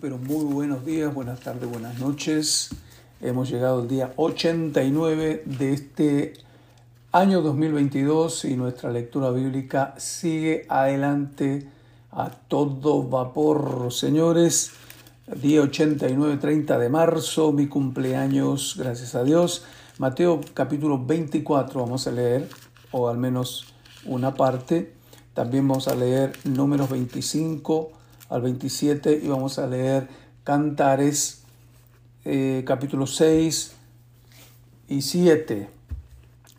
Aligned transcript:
pero 0.00 0.16
muy 0.16 0.44
buenos 0.46 0.86
días, 0.86 1.12
buenas 1.12 1.40
tardes, 1.40 1.68
buenas 1.68 1.98
noches. 1.98 2.70
Hemos 3.20 3.50
llegado 3.50 3.82
al 3.82 3.88
día 3.88 4.14
89 4.16 5.42
de 5.44 5.72
este 5.74 6.32
año 7.12 7.42
2022 7.42 8.46
y 8.46 8.56
nuestra 8.56 8.90
lectura 8.90 9.30
bíblica 9.30 9.94
sigue 9.98 10.64
adelante 10.70 11.68
a 12.12 12.30
todo 12.30 13.02
vapor. 13.02 13.92
Señores, 13.92 14.70
día 15.36 15.60
89, 15.60 16.38
30 16.38 16.78
de 16.78 16.88
marzo, 16.88 17.52
mi 17.52 17.66
cumpleaños, 17.66 18.76
gracias 18.78 19.14
a 19.14 19.22
Dios. 19.22 19.64
Mateo 19.98 20.40
capítulo 20.54 21.04
24 21.04 21.78
vamos 21.78 22.06
a 22.06 22.12
leer, 22.12 22.48
o 22.90 23.08
al 23.08 23.18
menos 23.18 23.74
una 24.06 24.34
parte. 24.34 24.94
También 25.34 25.68
vamos 25.68 25.88
a 25.88 25.94
leer 25.94 26.32
números 26.44 26.88
25 26.88 27.99
al 28.30 28.42
27 28.42 29.20
y 29.22 29.28
vamos 29.28 29.58
a 29.58 29.66
leer 29.66 30.08
Cantares 30.44 31.42
eh, 32.24 32.62
capítulo 32.66 33.06
6 33.06 33.74
y 34.88 35.02
7. 35.02 35.68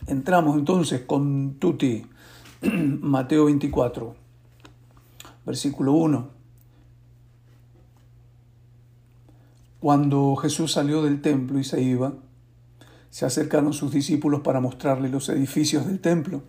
Entramos 0.08 0.58
entonces 0.58 1.02
con 1.02 1.56
Tuti, 1.60 2.06
Mateo 2.62 3.46
24, 3.46 4.16
versículo 5.46 5.94
1. 5.94 6.30
Cuando 9.80 10.36
Jesús 10.36 10.74
salió 10.74 11.02
del 11.02 11.22
templo 11.22 11.58
y 11.58 11.64
se 11.64 11.82
iba, 11.82 12.14
se 13.10 13.26
acercaron 13.26 13.74
sus 13.74 13.92
discípulos 13.92 14.42
para 14.42 14.60
mostrarle 14.60 15.10
los 15.10 15.30
edificios 15.30 15.88
del 15.88 16.00
templo. 16.00 16.44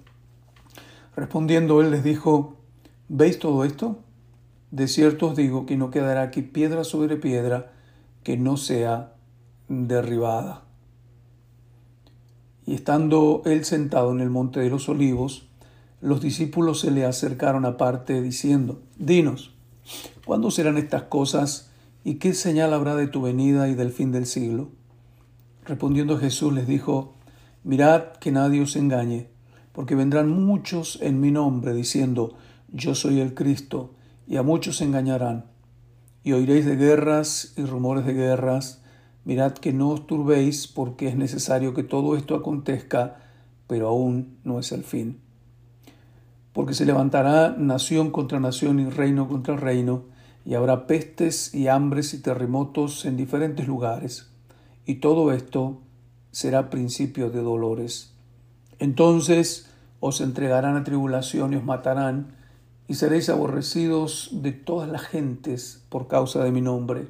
Respondiendo 1.17 1.81
él 1.81 1.91
les 1.91 2.05
dijo, 2.05 2.57
¿veis 3.09 3.39
todo 3.39 3.65
esto? 3.65 3.99
De 4.73 4.89
cierto 4.89 5.29
os 5.29 5.37
digo 5.37 5.67
que 5.67 5.77
no 5.77 5.91
quedará 5.91 6.23
aquí 6.23 6.41
piedra 6.41 6.83
sobre 6.83 7.19
piedra 7.19 7.73
que 8.25 8.39
no 8.39 8.57
sea 8.57 9.13
derribada. 9.69 10.63
Y 12.65 12.75
estando 12.75 13.43
él 13.45 13.67
sentado 13.67 14.13
en 14.13 14.21
el 14.21 14.31
monte 14.31 14.61
de 14.61 14.71
los 14.71 14.89
olivos, 14.89 15.47
los 16.01 16.23
discípulos 16.23 16.81
se 16.81 16.91
le 16.91 17.05
acercaron 17.05 17.67
aparte 17.67 18.23
diciendo, 18.23 18.81
Dinos, 18.97 19.53
¿cuándo 20.25 20.51
serán 20.51 20.79
estas 20.79 21.03
cosas 21.03 21.71
y 22.03 22.15
qué 22.15 22.33
señal 22.33 22.73
habrá 22.73 22.97
de 22.97 23.09
tu 23.09 23.21
venida 23.21 23.69
y 23.69 23.75
del 23.75 23.93
fin 23.93 24.11
del 24.11 24.25
siglo? 24.25 24.71
Respondiendo 25.67 26.17
Jesús 26.17 26.51
les 26.51 26.67
dijo, 26.67 27.13
Mirad 27.63 28.15
que 28.21 28.33
nadie 28.33 28.63
os 28.63 28.75
engañe, 28.77 29.29
porque 29.73 29.97
vendrán 29.97 30.31
muchos 30.31 30.99
en 31.03 31.21
mi 31.21 31.31
nombre 31.31 31.75
diciendo, 31.75 32.37
Yo 32.73 32.95
soy 32.95 33.21
el 33.21 33.35
Cristo, 33.35 33.93
y 34.27 34.37
a 34.37 34.43
muchos 34.43 34.81
engañarán. 34.81 35.47
Y 36.25 36.33
oiréis 36.33 36.67
de 36.67 36.77
guerras 36.77 37.55
y 37.57 37.65
rumores 37.65 38.07
de 38.07 38.15
guerras. 38.15 38.83
Mirad 39.25 39.53
que 39.53 39.73
no 39.73 39.91
os 39.91 40.07
turbéis, 40.07 40.67
porque 40.69 41.09
es 41.09 41.17
necesario 41.17 41.75
que 41.75 41.83
todo 41.83 42.17
esto 42.17 42.35
acontezca, 42.35 43.17
pero 43.67 43.89
aún 43.89 44.39
no 44.45 44.59
es 44.59 44.73
el 44.73 44.85
fin. 44.85 45.21
Porque 46.53 46.75
se 46.75 46.87
levantará 46.87 47.55
nación 47.57 48.11
contra 48.11 48.41
nación 48.41 48.81
y 48.81 48.91
reino 48.91 49.29
contra 49.29 49.57
reino, 49.57 50.05
y 50.45 50.55
habrá 50.55 50.87
pestes 50.87 51.55
y 51.55 51.69
hambres 51.69 52.15
y 52.15 52.19
terremotos 52.21 53.05
en 53.05 53.17
diferentes 53.17 53.67
lugares, 53.67 54.31
y 54.85 54.97
todo 54.97 55.33
esto 55.33 55.81
será 56.33 56.71
principio 56.71 57.31
de 57.31 57.43
dolores. 57.43 58.13
Entonces 58.79 59.71
os 60.01 60.21
entregarán 60.21 60.77
a 60.77 60.83
tribulación 60.83 61.53
y 61.53 61.57
os 61.57 61.65
matarán, 61.65 62.35
y 62.93 62.95
seréis 62.95 63.31
aborrecidos 63.31 64.29
de 64.33 64.53
todas 64.53 64.87
las 64.87 65.01
gentes 65.01 65.83
por 65.89 66.09
causa 66.09 66.45
de 66.45 66.53
mi 66.53 66.61
nombre. 66.61 67.09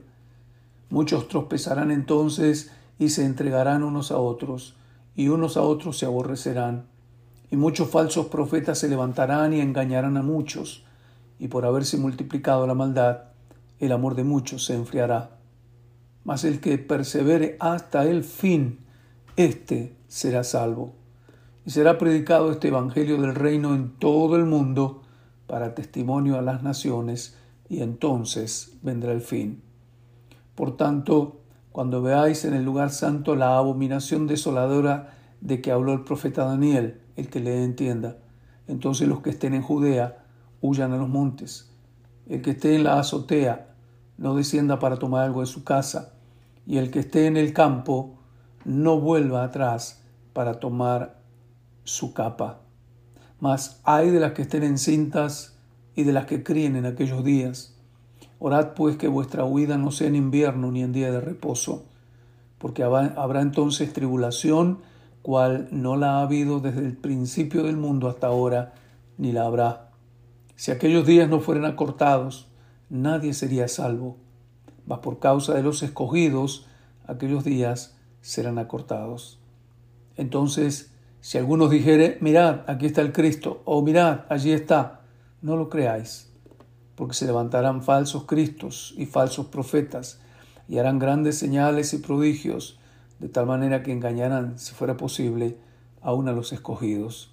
Muchos 0.90 1.26
tropezarán 1.26 1.90
entonces 1.90 2.70
y 3.00 3.08
se 3.08 3.24
entregarán 3.24 3.82
unos 3.82 4.12
a 4.12 4.18
otros, 4.18 4.76
y 5.16 5.26
unos 5.26 5.56
a 5.56 5.62
otros 5.62 5.98
se 5.98 6.06
aborrecerán. 6.06 6.86
Y 7.50 7.56
muchos 7.56 7.90
falsos 7.90 8.26
profetas 8.26 8.78
se 8.78 8.88
levantarán 8.88 9.54
y 9.54 9.60
engañarán 9.60 10.16
a 10.16 10.22
muchos, 10.22 10.84
y 11.40 11.48
por 11.48 11.66
haberse 11.66 11.96
multiplicado 11.96 12.64
la 12.68 12.74
maldad, 12.74 13.24
el 13.80 13.90
amor 13.90 14.14
de 14.14 14.22
muchos 14.22 14.64
se 14.64 14.76
enfriará. 14.76 15.30
Mas 16.22 16.44
el 16.44 16.60
que 16.60 16.78
persevere 16.78 17.56
hasta 17.58 18.04
el 18.04 18.22
fin, 18.22 18.78
éste 19.34 19.96
será 20.06 20.44
salvo. 20.44 20.94
Y 21.66 21.72
será 21.72 21.98
predicado 21.98 22.52
este 22.52 22.68
Evangelio 22.68 23.20
del 23.20 23.34
reino 23.34 23.74
en 23.74 23.98
todo 23.98 24.36
el 24.36 24.44
mundo, 24.44 25.01
para 25.46 25.74
testimonio 25.74 26.38
a 26.38 26.42
las 26.42 26.62
naciones, 26.62 27.36
y 27.68 27.82
entonces 27.82 28.78
vendrá 28.82 29.12
el 29.12 29.20
fin. 29.20 29.62
Por 30.54 30.76
tanto, 30.76 31.40
cuando 31.72 32.02
veáis 32.02 32.44
en 32.44 32.54
el 32.54 32.64
lugar 32.64 32.90
santo 32.90 33.34
la 33.34 33.56
abominación 33.56 34.26
desoladora 34.26 35.14
de 35.40 35.60
que 35.60 35.72
habló 35.72 35.94
el 35.94 36.04
profeta 36.04 36.44
Daniel, 36.44 37.00
el 37.16 37.28
que 37.28 37.40
le 37.40 37.64
entienda, 37.64 38.18
entonces 38.68 39.08
los 39.08 39.20
que 39.20 39.30
estén 39.30 39.54
en 39.54 39.62
Judea 39.62 40.24
huyan 40.60 40.92
a 40.92 40.96
los 40.96 41.08
montes. 41.08 41.70
El 42.28 42.42
que 42.42 42.50
esté 42.50 42.76
en 42.76 42.84
la 42.84 42.98
azotea 42.98 43.74
no 44.18 44.34
descienda 44.34 44.78
para 44.78 44.98
tomar 44.98 45.24
algo 45.24 45.40
de 45.40 45.46
su 45.46 45.64
casa, 45.64 46.12
y 46.66 46.78
el 46.78 46.90
que 46.90 47.00
esté 47.00 47.26
en 47.26 47.36
el 47.36 47.52
campo 47.52 48.18
no 48.64 49.00
vuelva 49.00 49.42
atrás 49.42 50.02
para 50.32 50.60
tomar 50.60 51.18
su 51.84 52.14
capa. 52.14 52.61
Mas 53.42 53.80
hay 53.82 54.10
de 54.10 54.20
las 54.20 54.34
que 54.34 54.42
estén 54.42 54.62
encintas 54.62 55.58
y 55.96 56.04
de 56.04 56.12
las 56.12 56.26
que 56.26 56.44
críen 56.44 56.76
en 56.76 56.86
aquellos 56.86 57.24
días. 57.24 57.74
Orad 58.38 58.74
pues 58.74 58.96
que 58.96 59.08
vuestra 59.08 59.44
huida 59.44 59.76
no 59.76 59.90
sea 59.90 60.06
en 60.06 60.14
invierno 60.14 60.70
ni 60.70 60.80
en 60.80 60.92
día 60.92 61.10
de 61.10 61.20
reposo, 61.20 61.82
porque 62.58 62.84
habrá 62.84 63.40
entonces 63.40 63.92
tribulación, 63.92 64.78
cual 65.22 65.66
no 65.72 65.96
la 65.96 66.18
ha 66.18 66.22
habido 66.22 66.60
desde 66.60 66.86
el 66.86 66.96
principio 66.96 67.64
del 67.64 67.76
mundo 67.76 68.08
hasta 68.08 68.28
ahora, 68.28 68.74
ni 69.18 69.32
la 69.32 69.44
habrá. 69.44 69.90
Si 70.54 70.70
aquellos 70.70 71.04
días 71.04 71.28
no 71.28 71.40
fueran 71.40 71.64
acortados, 71.64 72.46
nadie 72.90 73.34
sería 73.34 73.66
salvo, 73.66 74.18
mas 74.86 75.00
por 75.00 75.18
causa 75.18 75.52
de 75.52 75.64
los 75.64 75.82
escogidos, 75.82 76.68
aquellos 77.08 77.42
días 77.42 77.96
serán 78.20 78.60
acortados. 78.60 79.40
Entonces 80.16 80.91
si 81.22 81.38
algunos 81.38 81.70
dijere, 81.70 82.18
mirad, 82.20 82.62
aquí 82.66 82.86
está 82.86 83.00
el 83.00 83.12
Cristo, 83.12 83.62
o 83.64 83.80
mirad, 83.80 84.22
allí 84.28 84.50
está, 84.50 85.02
no 85.40 85.56
lo 85.56 85.68
creáis, 85.68 86.32
porque 86.96 87.14
se 87.14 87.26
levantarán 87.26 87.84
falsos 87.84 88.24
Cristos 88.24 88.92
y 88.98 89.06
falsos 89.06 89.46
profetas, 89.46 90.20
y 90.68 90.78
harán 90.78 90.98
grandes 90.98 91.38
señales 91.38 91.94
y 91.94 91.98
prodigios, 91.98 92.80
de 93.20 93.28
tal 93.28 93.46
manera 93.46 93.84
que 93.84 93.92
engañarán, 93.92 94.58
si 94.58 94.74
fuera 94.74 94.96
posible, 94.96 95.56
aún 96.00 96.28
a 96.28 96.32
los 96.32 96.52
escogidos. 96.52 97.32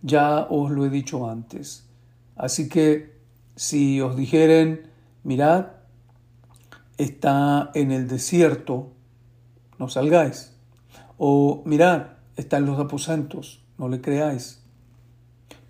Ya 0.00 0.46
os 0.48 0.70
lo 0.70 0.86
he 0.86 0.88
dicho 0.88 1.28
antes. 1.28 1.86
Así 2.34 2.70
que 2.70 3.12
si 3.56 4.00
os 4.00 4.16
dijeren, 4.16 4.88
mirad, 5.22 5.66
está 6.96 7.70
en 7.74 7.92
el 7.92 8.08
desierto, 8.08 8.90
no 9.78 9.90
salgáis. 9.90 10.56
O 11.18 11.62
mirad, 11.66 12.06
está 12.36 12.58
en 12.58 12.66
los 12.66 12.78
aposentos, 12.78 13.62
no 13.78 13.88
le 13.88 14.00
creáis. 14.00 14.60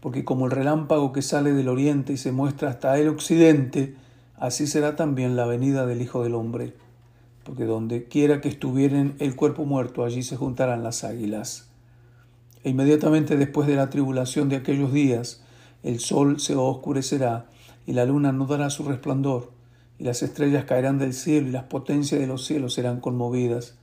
Porque 0.00 0.24
como 0.24 0.46
el 0.46 0.50
relámpago 0.50 1.12
que 1.12 1.22
sale 1.22 1.52
del 1.52 1.68
oriente 1.68 2.12
y 2.12 2.16
se 2.16 2.32
muestra 2.32 2.70
hasta 2.70 2.98
el 2.98 3.08
occidente, 3.08 3.94
así 4.36 4.66
será 4.66 4.96
también 4.96 5.36
la 5.36 5.46
venida 5.46 5.86
del 5.86 6.02
Hijo 6.02 6.22
del 6.22 6.34
Hombre. 6.34 6.74
Porque 7.44 7.64
donde 7.64 8.04
quiera 8.04 8.40
que 8.40 8.48
estuvieren 8.48 9.14
el 9.18 9.34
cuerpo 9.36 9.64
muerto, 9.64 10.04
allí 10.04 10.22
se 10.22 10.36
juntarán 10.36 10.82
las 10.82 11.04
águilas. 11.04 11.68
E 12.64 12.70
inmediatamente 12.70 13.36
después 13.36 13.66
de 13.66 13.76
la 13.76 13.90
tribulación 13.90 14.48
de 14.48 14.56
aquellos 14.56 14.92
días, 14.92 15.42
el 15.82 15.98
sol 15.98 16.38
se 16.38 16.54
oscurecerá 16.54 17.46
y 17.86 17.92
la 17.92 18.04
luna 18.04 18.30
no 18.30 18.46
dará 18.46 18.70
su 18.70 18.84
resplandor, 18.84 19.50
y 19.98 20.04
las 20.04 20.22
estrellas 20.22 20.64
caerán 20.64 20.98
del 20.98 21.14
cielo 21.14 21.48
y 21.48 21.52
las 21.52 21.64
potencias 21.64 22.20
de 22.20 22.28
los 22.28 22.44
cielos 22.44 22.74
serán 22.74 23.00
conmovidas 23.00 23.76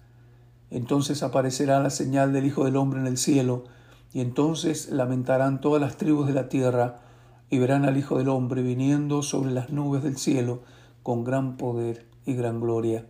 entonces 0.72 1.24
aparecerá 1.24 1.80
la 1.80 1.90
señal 1.90 2.34
del 2.34 2.46
Hijo 2.46 2.66
del 2.66 2.78
Hombre 2.78 3.00
en 3.00 3.08
el 3.08 3.18
cielo, 3.18 3.66
y 4.14 4.22
entonces 4.22 4.90
lamentarán 4.90 5.62
todas 5.62 5.82
las 5.82 5.98
tribus 5.98 6.28
de 6.28 6.34
la 6.34 6.50
tierra, 6.50 7.02
y 7.50 7.58
verán 7.58 7.86
al 7.86 7.98
Hijo 7.98 8.18
del 8.18 8.30
Hombre 8.30 8.62
viniendo 8.62 9.24
sobre 9.24 9.52
las 9.52 9.72
nubes 9.72 10.04
del 10.04 10.18
cielo 10.18 10.62
con 11.04 11.24
gran 11.24 11.58
poder 11.58 12.06
y 12.26 12.34
gran 12.34 12.60
gloria. 12.60 13.06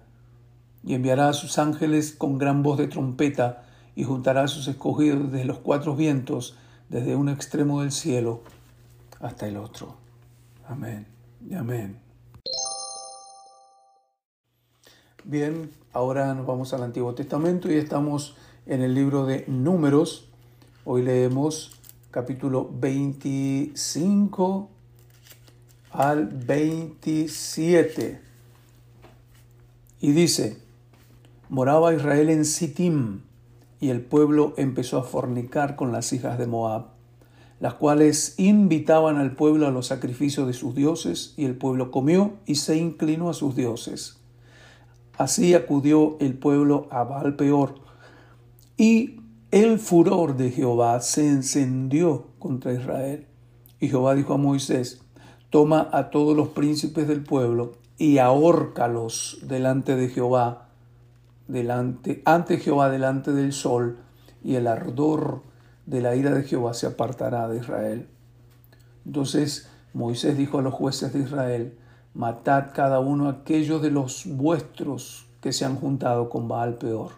Y 0.83 0.93
enviará 0.93 1.29
a 1.29 1.33
sus 1.33 1.57
ángeles 1.57 2.13
con 2.13 2.37
gran 2.37 2.63
voz 2.63 2.77
de 2.77 2.87
trompeta, 2.87 3.63
y 3.95 4.03
juntará 4.03 4.43
a 4.43 4.47
sus 4.47 4.67
escogidos 4.67 5.31
desde 5.31 5.45
los 5.45 5.57
cuatro 5.57 5.95
vientos, 5.95 6.55
desde 6.87 7.15
un 7.15 7.29
extremo 7.29 7.81
del 7.81 7.91
cielo 7.91 8.41
hasta 9.19 9.47
el 9.47 9.57
otro. 9.57 9.95
Amén 10.67 11.05
y 11.47 11.55
amén. 11.55 12.08
Bien, 15.29 15.69
ahora 15.93 16.33
nos 16.33 16.47
vamos 16.47 16.73
al 16.73 16.81
Antiguo 16.81 17.13
Testamento 17.13 17.71
y 17.71 17.75
estamos 17.75 18.35
en 18.65 18.81
el 18.81 18.95
libro 18.95 19.27
de 19.27 19.45
Números. 19.45 20.27
Hoy 20.85 21.03
leemos 21.03 21.79
capítulo 22.09 22.67
25 22.73 24.69
al 25.91 26.25
27. 26.25 28.21
Y 30.01 30.11
dice, 30.13 30.57
moraba 31.47 31.93
Israel 31.93 32.31
en 32.31 32.43
Sittim, 32.43 33.19
y 33.79 33.89
el 33.89 34.01
pueblo 34.01 34.55
empezó 34.57 34.97
a 34.97 35.03
fornicar 35.03 35.75
con 35.75 35.91
las 35.91 36.11
hijas 36.11 36.39
de 36.39 36.47
Moab, 36.47 36.87
las 37.59 37.75
cuales 37.75 38.33
invitaban 38.39 39.17
al 39.17 39.35
pueblo 39.35 39.67
a 39.67 39.71
los 39.71 39.85
sacrificios 39.85 40.47
de 40.47 40.53
sus 40.53 40.73
dioses, 40.73 41.35
y 41.37 41.45
el 41.45 41.55
pueblo 41.55 41.91
comió 41.91 42.33
y 42.47 42.55
se 42.55 42.77
inclinó 42.77 43.29
a 43.29 43.35
sus 43.35 43.55
dioses. 43.55 44.18
Así 45.19 45.53
acudió 45.53 46.15
el 46.21 46.33
pueblo 46.35 46.87
a 46.91 47.03
Baal 47.03 47.35
peor, 47.35 47.75
y 48.77 49.19
el 49.51 49.77
furor 49.77 50.37
de 50.37 50.49
Jehová 50.49 51.01
se 51.01 51.27
encendió 51.27 52.27
contra 52.39 52.71
Israel. 52.71 53.27
Y 53.81 53.89
Jehová 53.89 54.15
dijo 54.15 54.33
a 54.33 54.37
Moisés, 54.37 55.01
toma 55.49 55.89
a 55.91 56.09
todos 56.09 56.37
los 56.37 56.47
príncipes 56.47 57.05
del 57.09 57.21
pueblo 57.21 57.73
y 57.97 58.19
ahórcalos 58.19 59.39
delante 59.41 59.97
de 59.97 60.07
Jehová, 60.07 60.69
delante, 61.49 62.21
ante 62.23 62.57
Jehová 62.57 62.89
delante 62.89 63.33
del 63.33 63.51
sol, 63.51 63.97
y 64.41 64.55
el 64.55 64.67
ardor 64.67 65.43
de 65.85 65.99
la 65.99 66.15
ira 66.15 66.31
de 66.31 66.43
Jehová 66.43 66.73
se 66.73 66.87
apartará 66.87 67.49
de 67.49 67.57
Israel. 67.57 68.07
Entonces 69.05 69.69
Moisés 69.93 70.37
dijo 70.37 70.59
a 70.59 70.61
los 70.61 70.73
jueces 70.73 71.11
de 71.11 71.19
Israel, 71.19 71.77
matad 72.19 72.71
cada 72.73 72.99
uno 72.99 73.29
aquellos 73.29 73.81
de 73.81 73.91
los 73.91 74.25
vuestros 74.25 75.25
que 75.39 75.53
se 75.53 75.63
han 75.63 75.77
juntado 75.77 76.29
con 76.29 76.49
Baal 76.49 76.73
peor. 76.73 77.11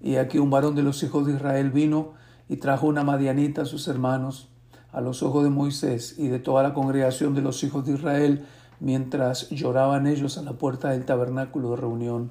Y 0.00 0.16
aquí 0.16 0.38
un 0.38 0.48
varón 0.48 0.74
de 0.74 0.82
los 0.82 1.02
hijos 1.02 1.26
de 1.26 1.34
Israel 1.34 1.70
vino 1.70 2.12
y 2.48 2.56
trajo 2.56 2.86
una 2.86 3.04
madianita 3.04 3.62
a 3.62 3.66
sus 3.66 3.86
hermanos, 3.88 4.48
a 4.92 5.02
los 5.02 5.22
ojos 5.22 5.44
de 5.44 5.50
Moisés 5.50 6.18
y 6.18 6.28
de 6.28 6.38
toda 6.38 6.62
la 6.62 6.72
congregación 6.72 7.34
de 7.34 7.42
los 7.42 7.62
hijos 7.64 7.84
de 7.84 7.92
Israel, 7.92 8.46
mientras 8.80 9.50
lloraban 9.50 10.06
ellos 10.06 10.38
a 10.38 10.42
la 10.42 10.54
puerta 10.54 10.88
del 10.88 11.04
tabernáculo 11.04 11.72
de 11.72 11.76
reunión. 11.76 12.30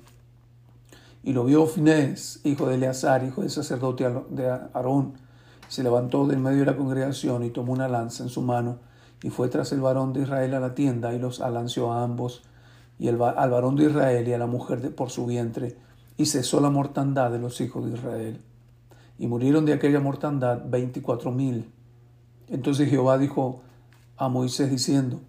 Y 1.24 1.34
lo 1.34 1.46
vio 1.46 1.68
Finés, 1.68 2.42
hijo 2.44 2.66
de 2.66 2.74
Eleazar, 2.74 3.24
hijo 3.24 3.42
del 3.42 3.52
sacerdote 3.52 4.12
de 4.32 4.50
Aarón. 4.50 5.14
Se 5.68 5.84
levantó 5.84 6.26
del 6.26 6.40
medio 6.40 6.62
de 6.62 6.72
la 6.72 6.76
congregación 6.76 7.44
y 7.44 7.52
tomó 7.52 7.72
una 7.74 7.88
lanza 7.88 8.24
en 8.24 8.30
su 8.30 8.42
mano, 8.42 8.80
y 9.24 9.30
fue 9.30 9.50
tras 9.50 9.72
el 9.72 9.82
varón 9.82 10.14
de 10.14 10.22
Israel 10.22 10.54
a 10.56 10.60
la 10.60 10.74
tienda, 10.74 11.14
y 11.14 11.20
los 11.20 11.42
alanció 11.42 11.92
a 11.92 12.04
ambos, 12.04 12.44
y 13.00 13.08
al 13.08 13.18
varón 13.18 13.76
de 13.76 13.86
Israel 13.86 14.28
y 14.28 14.34
a 14.34 14.38
la 14.38 14.48
mujer 14.48 14.82
de, 14.82 14.90
por 14.90 15.10
su 15.10 15.26
vientre, 15.26 15.76
y 16.18 16.26
cesó 16.26 16.60
la 16.60 16.70
mortandad 16.70 17.32
de 17.32 17.40
los 17.40 17.60
hijos 17.62 17.86
de 17.86 17.98
Israel. 17.98 18.42
Y 19.18 19.28
murieron 19.28 19.66
de 19.66 19.74
aquella 19.74 20.00
mortandad 20.00 20.62
veinticuatro 20.68 21.32
mil. 21.32 21.72
Entonces 22.48 22.90
Jehová 22.90 23.18
dijo 23.18 23.62
a 24.18 24.30
Moisés 24.30 24.70
diciendo, 24.70 25.22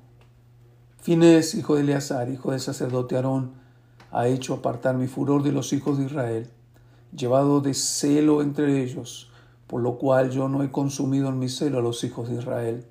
Finés, 1.00 1.54
hijo 1.54 1.74
de 1.74 1.82
Eleazar, 1.82 2.28
hijo 2.28 2.52
del 2.52 2.60
sacerdote 2.60 3.16
Aarón, 3.16 3.52
ha 4.10 4.28
hecho 4.28 4.54
apartar 4.54 4.96
mi 4.96 5.08
furor 5.08 5.42
de 5.42 5.52
los 5.52 5.72
hijos 5.72 5.98
de 5.98 6.04
Israel, 6.04 6.50
llevado 7.16 7.60
de 7.60 7.74
celo 7.74 8.42
entre 8.42 8.82
ellos, 8.82 9.30
por 9.66 9.80
lo 9.80 9.98
cual 9.98 10.30
yo 10.30 10.48
no 10.48 10.62
he 10.62 10.70
consumido 10.70 11.28
en 11.28 11.38
mi 11.38 11.48
celo 11.48 11.78
a 11.78 11.82
los 11.82 12.04
hijos 12.04 12.28
de 12.28 12.36
Israel. 12.36 12.86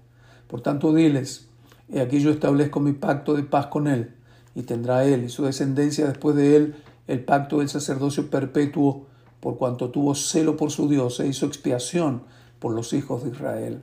Por 0.51 0.62
tanto, 0.62 0.94
diles, 0.94 1.48
he 1.92 2.01
aquí 2.01 2.19
yo 2.19 2.30
establezco 2.30 2.80
mi 2.80 2.92
pacto 2.92 3.33
de 3.33 3.44
paz 3.44 3.68
con 3.68 3.88
él, 3.88 4.13
y 4.53 4.63
tendrá 4.63 5.06
él 5.06 5.24
y 5.24 5.30
su 5.30 5.45
descendencia 5.45 6.06
después 6.06 6.36
de 6.36 6.57
él 6.57 6.75
el 7.07 7.24
pacto 7.24 7.59
del 7.59 7.69
sacerdocio 7.69 8.30
perpetuo, 8.30 9.07
por 9.39 9.57
cuanto 9.57 9.89
tuvo 9.89 10.13
celo 10.13 10.57
por 10.57 10.69
su 10.69 10.88
Dios 10.88 11.19
e 11.19 11.27
hizo 11.27 11.48
expiación 11.48 12.24
por 12.59 12.75
los 12.75 12.94
hijos 12.94 13.24
de 13.24 13.31
Israel. 13.31 13.81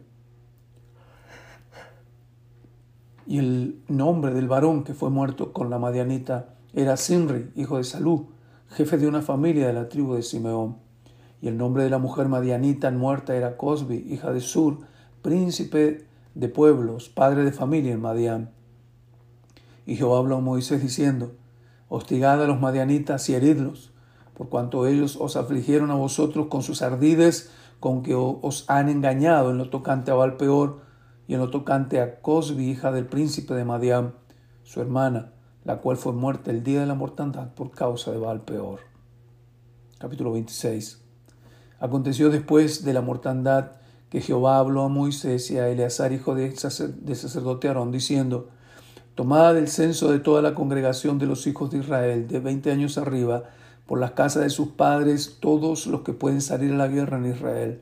y 3.29 3.39
el 3.39 3.83
nombre 3.89 4.33
del 4.33 4.49
varón 4.49 4.85
que 4.85 4.95
fue 4.95 5.11
muerto 5.11 5.53
con 5.53 5.69
la 5.69 5.79
Madianita 5.79 6.55
era 6.73 6.97
Simri, 6.97 7.51
hijo 7.57 7.77
de 7.77 7.85
Salú, 7.85 8.29
jefe 8.71 8.97
de 8.97 9.07
una 9.07 9.21
familia 9.21 9.67
de 9.67 9.75
la 9.75 9.91
tribu 9.91 10.15
de 10.15 10.23
Simeón. 10.23 10.79
Y 11.43 11.49
el 11.49 11.59
nombre 11.59 11.85
de 11.85 11.91
la 11.91 11.99
mujer 11.99 12.27
Madianita 12.29 12.91
muerta 12.91 13.37
era 13.37 13.59
Cosbi, 13.59 13.97
hija 14.09 14.33
de 14.33 14.41
Sur, 14.41 14.79
príncipe 15.21 16.08
de 16.39 16.49
pueblos, 16.49 17.09
padre 17.09 17.45
de 17.45 17.51
familia 17.51 17.93
en 17.93 18.01
Madián. 18.01 18.51
Y 19.87 19.97
Jehová 19.97 20.19
habló 20.19 20.37
a 20.37 20.41
Moisés 20.41 20.81
diciendo, 20.81 21.33
Hostigad 21.89 22.41
a 22.41 22.47
los 22.47 22.61
madianitas 22.61 23.29
y 23.29 23.35
heridlos, 23.35 23.91
por 24.35 24.49
cuanto 24.49 24.87
ellos 24.87 25.17
os 25.21 25.35
afligieron 25.35 25.91
a 25.91 25.97
vosotros 25.97 26.47
con 26.47 26.63
sus 26.63 26.81
ardides, 26.81 27.51
con 27.81 28.05
que 28.05 28.15
os 28.15 28.71
han 28.71 28.89
engañado 28.89 29.51
en 29.51 29.59
lo 29.59 29.69
tocante 29.69 30.13
a 30.13 30.15
Valpeor, 30.15 30.81
y 31.27 31.35
en 31.35 31.41
lo 31.41 31.51
tocante 31.51 32.01
a 32.01 32.21
Cosbi, 32.21 32.71
hija 32.71 32.93
del 32.93 33.07
príncipe 33.07 33.55
de 33.55 33.65
Madiam, 33.65 34.13
su 34.63 34.81
hermana, 34.81 35.33
la 35.65 35.79
cual 35.79 35.97
fue 35.97 36.13
muerta 36.13 36.53
el 36.53 36.63
día 36.63 36.81
de 36.81 36.87
la 36.87 36.95
mortandad 36.95 37.53
por 37.55 37.73
causa 37.73 38.13
de 38.13 38.19
Baal 38.19 38.43
peor. 38.43 38.79
Capítulo 39.99 40.33
26. 40.33 41.03
Aconteció 41.81 42.31
después 42.31 42.85
de 42.85 42.93
la 42.93 43.03
mortandad 43.03 43.73
que 44.11 44.21
Jehová 44.21 44.59
habló 44.59 44.83
a 44.83 44.89
Moisés 44.89 45.51
y 45.51 45.59
a 45.59 45.69
Eleazar, 45.69 46.13
hijo 46.13 46.35
de, 46.35 46.57
sacerdote 46.57 47.69
Aarón, 47.69 47.93
diciendo, 47.93 48.49
Tomada 49.15 49.53
del 49.53 49.69
censo 49.69 50.13
de 50.13 50.21
toda 50.21 50.43
la 50.43 50.55
congregación 50.55 51.19
de 51.19 51.27
los 51.27 51.47
hijos 51.47 51.71
de 51.71 51.79
Israel, 51.79 52.29
de 52.29 52.41
veinte 52.41 52.71
años 52.71 52.99
arriba, 52.99 53.45
por 53.87 53.99
las 53.99 54.13
casas 54.13 54.45
de 54.45 54.51
sus 54.51 54.69
padres, 54.69 55.39
todos 55.41 55.87
los 55.87 56.03
que 56.03 56.13
pueden 56.13 56.41
salir 56.41 56.73
a 56.73 56.77
la 56.77 56.89
guerra 56.89 57.19
en 57.19 57.27
Israel. 57.33 57.81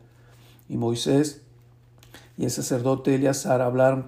Y 0.68 0.76
Moisés 0.76 1.42
y 2.38 2.44
el 2.44 2.50
sacerdote 2.50 3.14
Eleazar 3.14 3.60
hablaron 3.60 4.06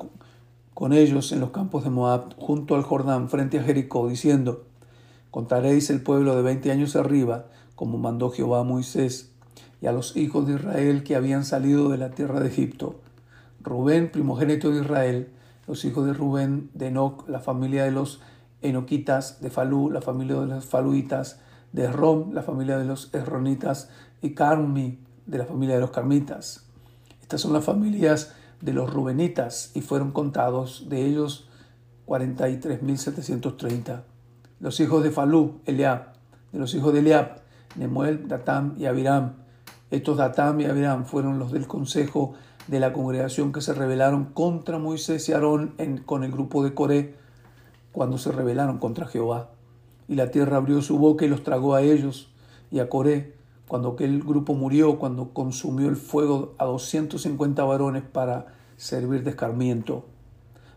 con 0.74 0.92
ellos 0.92 1.32
en 1.32 1.40
los 1.40 1.50
campos 1.50 1.84
de 1.84 1.90
Moab, 1.90 2.34
junto 2.36 2.76
al 2.76 2.82
Jordán, 2.82 3.28
frente 3.28 3.58
a 3.58 3.62
Jericó, 3.62 4.08
diciendo, 4.08 4.64
Contaréis 5.30 5.90
el 5.90 6.02
pueblo 6.02 6.34
de 6.34 6.42
veinte 6.42 6.70
años 6.70 6.96
arriba, 6.96 7.46
como 7.74 7.98
mandó 7.98 8.30
Jehová 8.30 8.60
a 8.60 8.64
Moisés, 8.64 9.32
y 9.80 9.86
a 9.86 9.92
los 9.92 10.16
hijos 10.16 10.46
de 10.46 10.54
Israel 10.54 11.02
que 11.04 11.16
habían 11.16 11.44
salido 11.44 11.88
de 11.88 11.98
la 11.98 12.10
tierra 12.10 12.40
de 12.40 12.48
Egipto. 12.48 13.00
Rubén, 13.62 14.10
primogénito 14.10 14.70
de 14.70 14.80
Israel, 14.80 15.28
los 15.66 15.84
hijos 15.84 16.06
de 16.06 16.12
Rubén, 16.12 16.70
de 16.74 16.88
Enoch, 16.88 17.28
la 17.28 17.40
familia 17.40 17.84
de 17.84 17.90
los 17.90 18.20
Enoquitas, 18.62 19.40
de 19.40 19.50
Falú, 19.50 19.90
la 19.90 20.00
familia 20.00 20.40
de 20.40 20.46
los 20.46 20.64
Faluitas, 20.64 21.40
de 21.72 21.90
Rom, 21.90 22.32
la 22.32 22.42
familia 22.42 22.78
de 22.78 22.84
los 22.84 23.12
Esronitas, 23.14 23.90
y 24.22 24.34
Carmi, 24.34 24.98
de 25.26 25.38
la 25.38 25.44
familia 25.44 25.76
de 25.76 25.80
los 25.80 25.90
Carmitas. 25.90 26.64
Estas 27.22 27.40
son 27.40 27.52
las 27.52 27.64
familias 27.64 28.34
de 28.60 28.72
los 28.72 28.92
Rubenitas 28.92 29.70
y 29.74 29.82
fueron 29.82 30.10
contados 30.12 30.86
de 30.88 31.04
ellos 31.04 31.48
43.730. 32.06 34.02
Los 34.60 34.80
hijos 34.80 35.04
de 35.04 35.10
Falú, 35.10 35.60
Eliab, 35.66 36.14
de 36.52 36.58
los 36.58 36.74
hijos 36.74 36.92
de 36.92 37.00
Eliab, 37.00 37.42
Nemuel, 37.76 38.26
Datam 38.26 38.74
y 38.78 38.86
Abiram. 38.86 39.34
Estos 39.90 40.18
Datam 40.18 40.60
y 40.60 40.66
Abiram 40.66 41.04
fueron 41.04 41.38
los 41.38 41.52
del 41.52 41.66
consejo 41.66 42.34
de 42.66 42.80
la 42.80 42.92
congregación 42.92 43.52
que 43.52 43.62
se 43.62 43.72
rebelaron 43.72 44.26
contra 44.26 44.78
Moisés 44.78 45.28
y 45.28 45.32
Aarón 45.32 45.74
con 46.04 46.24
el 46.24 46.30
grupo 46.30 46.62
de 46.62 46.74
Coré 46.74 47.14
cuando 47.92 48.18
se 48.18 48.30
rebelaron 48.30 48.78
contra 48.78 49.06
Jehová. 49.06 49.50
Y 50.06 50.14
la 50.14 50.30
tierra 50.30 50.58
abrió 50.58 50.82
su 50.82 50.98
boca 50.98 51.24
y 51.24 51.28
los 51.28 51.42
tragó 51.42 51.74
a 51.74 51.82
ellos 51.82 52.30
y 52.70 52.80
a 52.80 52.88
Coré 52.88 53.38
cuando 53.66 53.90
aquel 53.90 54.20
grupo 54.20 54.54
murió, 54.54 54.98
cuando 54.98 55.32
consumió 55.32 55.88
el 55.88 55.96
fuego 55.96 56.54
a 56.58 56.64
250 56.64 57.62
varones 57.64 58.02
para 58.02 58.46
servir 58.76 59.24
de 59.24 59.30
escarmiento. 59.30 60.06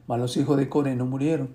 Mas 0.08 0.20
los 0.20 0.36
hijos 0.38 0.58
de 0.58 0.68
Core 0.68 0.96
no 0.96 1.06
murieron. 1.06 1.50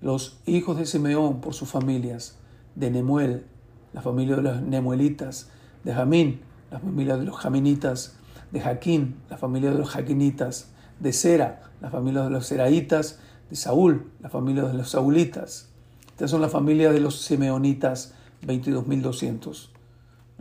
Los 0.00 0.40
hijos 0.46 0.76
de 0.76 0.86
Simeón 0.86 1.40
por 1.40 1.54
sus 1.54 1.68
familias, 1.68 2.38
de 2.74 2.90
Nemuel, 2.90 3.46
la 3.92 4.02
familia 4.02 4.36
de 4.36 4.42
los 4.42 4.62
Nemuelitas, 4.62 5.48
de 5.84 5.94
Jamín, 5.94 6.40
la 6.72 6.80
familia 6.80 7.16
de 7.16 7.24
los 7.24 7.36
Jaminitas, 7.36 8.16
de 8.50 8.60
Jaquín, 8.60 9.16
la 9.30 9.38
familia 9.38 9.70
de 9.70 9.78
los 9.78 9.90
Jaquinitas, 9.90 10.72
de 10.98 11.12
Sera, 11.12 11.70
la 11.80 11.90
familia 11.90 12.22
de 12.22 12.30
los 12.30 12.46
Seraitas, 12.46 13.20
de 13.48 13.56
Saúl, 13.56 14.10
la 14.20 14.28
familia 14.28 14.64
de 14.64 14.74
los 14.74 14.90
Saulitas. 14.90 15.68
Estas 16.08 16.30
son 16.30 16.40
las 16.40 16.50
familias 16.50 16.92
de 16.92 17.00
los 17.00 17.22
Simeonitas, 17.22 18.14
22.200 18.46 19.72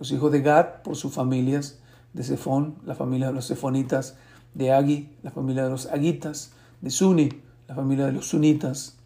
los 0.01 0.11
hijos 0.11 0.31
de 0.31 0.41
Gad 0.41 0.81
por 0.81 0.95
sus 0.95 1.13
familias, 1.13 1.77
de 2.13 2.23
Sefón, 2.23 2.73
la 2.85 2.95
familia 2.95 3.27
de 3.27 3.33
los 3.33 3.45
Sefonitas, 3.45 4.17
de 4.55 4.71
Agi, 4.71 5.15
la 5.21 5.29
familia 5.29 5.63
de 5.65 5.69
los 5.69 5.85
Agitas, 5.85 6.53
de 6.81 6.89
Suni, 6.89 7.29
la 7.67 7.75
familia 7.75 8.07
de 8.07 8.11
los 8.11 8.27
Sunitas, 8.27 8.97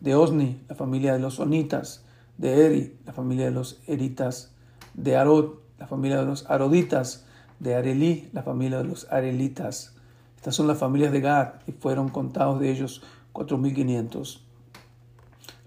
de 0.00 0.14
Osni, 0.14 0.60
la 0.68 0.74
familia 0.74 1.14
de 1.14 1.18
los 1.18 1.40
Onitas, 1.40 2.04
de 2.36 2.66
Eri, 2.66 2.98
la 3.06 3.14
familia 3.14 3.46
de 3.46 3.52
los 3.52 3.80
Eritas, 3.86 4.52
de 4.92 5.16
Arod, 5.16 5.63
la 5.78 5.86
familia 5.86 6.18
de 6.18 6.26
los 6.26 6.48
Aroditas, 6.50 7.26
de 7.60 7.74
Arelí, 7.74 8.28
la 8.32 8.42
familia 8.42 8.78
de 8.78 8.84
los 8.84 9.10
Arelitas. 9.10 9.94
Estas 10.36 10.54
son 10.54 10.66
las 10.66 10.78
familias 10.78 11.12
de 11.12 11.20
Gad 11.20 11.54
y 11.66 11.72
fueron 11.72 12.08
contados 12.08 12.60
de 12.60 12.70
ellos 12.70 13.02
4.500. 13.32 14.40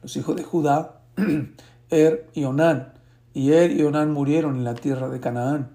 Los 0.02 0.16
hijos 0.16 0.36
de 0.36 0.44
Judá, 0.44 1.02
Er 1.90 2.30
y 2.34 2.44
Onán, 2.44 2.94
y 3.34 3.52
él 3.52 3.80
y 3.80 3.84
Onán 3.84 4.12
murieron 4.12 4.58
en 4.58 4.64
la 4.64 4.76
tierra 4.76 5.10
de 5.10 5.20
Canaán. 5.20 5.72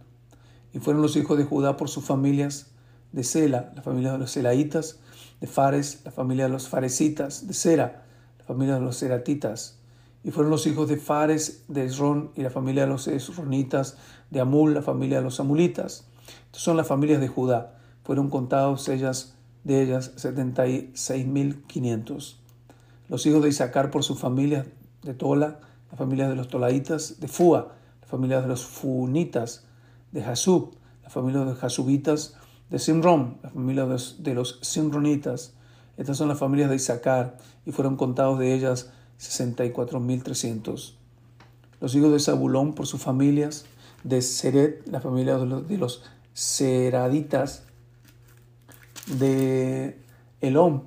Y 0.73 0.79
fueron 0.79 1.03
los 1.03 1.17
hijos 1.17 1.39
de 1.39 1.45
Judá 1.45 1.77
por 1.77 1.89
sus 1.89 2.05
familias, 2.05 2.71
de 3.13 3.25
Sela, 3.25 3.73
la 3.75 3.83
familia 3.83 4.13
de 4.13 4.19
los 4.19 4.31
Selaitas, 4.31 5.01
de 5.41 5.47
Fares, 5.47 6.01
la 6.05 6.11
familia 6.11 6.45
de 6.45 6.51
los 6.51 6.69
Faresitas, 6.69 7.47
de 7.47 7.55
Sera, 7.55 8.05
la 8.39 8.45
familia 8.45 8.75
de 8.75 8.81
los 8.81 8.97
Seratitas. 8.97 9.82
Y 10.25 10.31
fueron 10.31 10.51
los 10.51 10.67
hijos 10.67 10.89
de 10.89 10.97
Fares, 10.97 11.65
de 11.69 11.85
Esrón 11.85 12.33
y 12.37 12.43
la 12.43 12.51
familia 12.51 12.83
de 12.83 12.89
los 12.89 13.09
Esronitas, 13.09 13.97
de 14.31 14.41
Amul, 14.41 14.75
la 14.75 14.83
familia 14.83 15.19
de 15.19 15.25
los 15.25 15.41
Amulitas. 15.41 16.07
Estas 16.47 16.63
son 16.63 16.77
las 16.77 16.87
familias 16.87 17.21
de 17.21 17.27
Judá. 17.29 17.79
Fueron 18.05 18.31
contados 18.31 18.89
ellas, 18.89 19.35
de 19.65 19.83
ellas 19.83 20.15
76.500. 20.17 22.37
Los 23.09 23.27
hijos 23.27 23.43
de 23.43 23.49
Isaacar 23.49 23.91
por 23.91 24.05
su 24.05 24.15
familia, 24.15 24.65
de 25.03 25.15
Tola, 25.15 25.59
la 25.91 25.97
familia 25.97 26.29
de 26.29 26.37
los 26.37 26.49
Tolaitas, 26.49 27.19
de 27.21 27.29
Fua, 27.29 27.75
la 28.01 28.07
familia 28.07 28.41
de 28.41 28.49
los 28.49 28.65
Funitas, 28.65 29.65
de 30.13 30.23
Jasub, 30.23 30.77
la 31.03 31.11
familia 31.11 31.41
de 31.41 31.47
los 31.47 31.59
Jasubitas, 31.59 32.37
de 32.71 32.79
Simron, 32.79 33.39
la 33.43 33.51
familia 33.51 33.83
de 33.85 33.91
los, 33.91 34.23
de 34.23 34.35
los 34.35 34.59
Simronitas. 34.63 35.55
Estas 35.97 36.17
son 36.17 36.29
las 36.29 36.39
familias 36.39 36.71
de 36.71 36.77
Isaacar 36.77 37.39
y 37.67 37.73
fueron 37.73 37.97
contados 37.97 38.39
de 38.39 38.55
ellas 38.55 38.93
64.300. 39.23 40.95
Los 41.81 41.95
hijos 41.95 42.13
de 42.13 42.21
Zabulón 42.21 42.75
por 42.75 42.87
sus 42.87 43.01
familias, 43.01 43.67
de 44.05 44.21
Seret, 44.23 44.87
la 44.87 45.01
familia 45.01 45.39
de 45.39 45.79
los, 45.79 46.03
Seraditas, 46.33 47.65
de 49.07 50.01
Elom, 50.41 50.83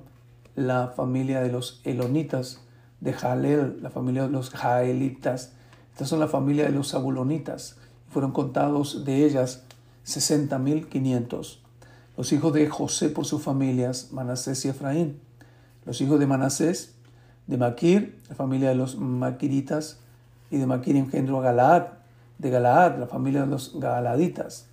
la 0.54 0.88
familia 0.96 1.40
de 1.40 1.50
los 1.50 1.80
Elonitas, 1.84 2.60
de 3.00 3.12
Jalel, 3.12 3.82
la 3.82 3.90
familia 3.90 4.22
de 4.24 4.30
los 4.30 4.50
Jaelitas. 4.50 5.52
Estas 5.92 6.08
son 6.08 6.20
la 6.20 6.28
familia 6.28 6.64
de 6.64 6.72
los 6.72 6.90
Zabulonitas. 6.90 7.76
Fueron 8.10 8.32
contados 8.32 9.04
de 9.04 9.24
ellas 9.24 9.64
60.500. 10.06 11.58
Los 12.16 12.32
hijos 12.32 12.52
de 12.52 12.66
José 12.68 13.10
por 13.10 13.26
sus 13.26 13.42
familias, 13.42 14.12
Manasés 14.12 14.64
y 14.64 14.68
Efraín. 14.68 15.20
Los 15.84 16.00
hijos 16.00 16.18
de 16.18 16.26
Manasés, 16.26 16.95
de 17.46 17.56
Maquir, 17.56 18.18
la 18.28 18.34
familia 18.34 18.68
de 18.68 18.74
los 18.74 18.96
Maquiritas, 18.98 20.00
y 20.50 20.58
de 20.58 20.66
Maquir 20.66 20.96
engendró 20.96 21.40
a 21.40 21.44
Galaad, 21.44 21.86
de 22.38 22.50
Galaad, 22.50 22.98
la 22.98 23.06
familia 23.06 23.42
de 23.42 23.46
los 23.46 23.78
Galaditas. 23.78 24.68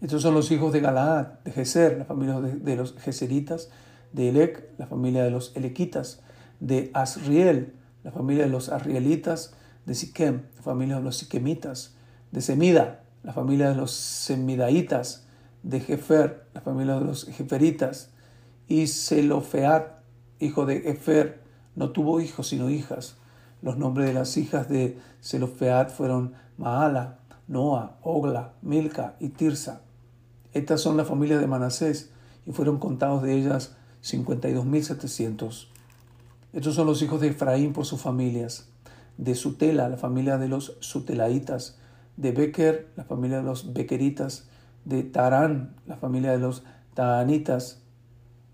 Estos 0.00 0.22
son 0.22 0.34
los 0.34 0.50
hijos 0.50 0.72
de 0.72 0.80
Galaad, 0.80 1.40
de 1.44 1.50
Geser, 1.50 1.98
la 1.98 2.04
familia 2.04 2.40
de, 2.40 2.76
los 2.76 2.94
Geseritas, 2.98 3.70
de 4.12 4.28
Elec, 4.28 4.68
la 4.78 4.86
familia 4.86 5.24
de 5.24 5.30
los 5.30 5.56
Elequitas, 5.56 6.20
de 6.60 6.90
Asriel, 6.94 7.74
la 8.04 8.12
familia 8.12 8.44
de 8.44 8.50
los 8.50 8.68
Arrielitas, 8.68 9.54
de 9.86 9.94
Siquem, 9.94 10.42
la 10.56 10.62
familia 10.62 10.96
de 10.96 11.02
los 11.02 11.16
Siquemitas, 11.16 11.96
de 12.30 12.40
Semida, 12.42 13.02
la 13.22 13.32
familia 13.32 13.70
de 13.70 13.74
los 13.74 13.90
Semidaitas, 13.90 15.26
de 15.62 15.80
Jefer, 15.80 16.44
la 16.54 16.60
familia 16.60 16.94
de 16.98 17.04
los 17.04 17.24
Jeferitas, 17.26 18.10
y 18.68 18.86
Selofeat, 18.86 19.98
hijo 20.38 20.66
de 20.66 20.90
Efer, 20.90 21.40
no 21.78 21.90
tuvo 21.90 22.20
hijos 22.20 22.48
sino 22.48 22.68
hijas. 22.70 23.16
Los 23.62 23.78
nombres 23.78 24.08
de 24.08 24.14
las 24.14 24.36
hijas 24.36 24.68
de 24.68 24.98
Selofeat 25.20 25.90
fueron 25.90 26.34
Maala, 26.56 27.18
Noa, 27.46 27.96
Ogla, 28.02 28.52
Milca 28.62 29.14
y 29.20 29.28
Tirsa. 29.28 29.82
Estas 30.52 30.80
son 30.80 30.96
las 30.96 31.06
familias 31.06 31.40
de 31.40 31.46
Manasés 31.46 32.10
y 32.46 32.52
fueron 32.52 32.78
contados 32.78 33.22
de 33.22 33.34
ellas 33.34 33.76
52.700. 34.02 35.68
Estos 36.52 36.74
son 36.74 36.86
los 36.86 37.00
hijos 37.00 37.20
de 37.20 37.28
Efraín 37.28 37.72
por 37.72 37.86
sus 37.86 38.00
familias. 38.00 38.68
De 39.16 39.36
Sutela, 39.36 39.88
la 39.88 39.96
familia 39.96 40.36
de 40.36 40.48
los 40.48 40.76
Sutelaitas. 40.80 41.78
De 42.16 42.32
Beker, 42.32 42.88
la 42.96 43.04
familia 43.04 43.38
de 43.38 43.44
los 43.44 43.72
Bekeritas. 43.72 44.48
De 44.84 45.04
Tarán, 45.04 45.76
la 45.86 45.96
familia 45.96 46.32
de 46.32 46.38
los 46.38 46.64
Taanitas. 46.94 47.82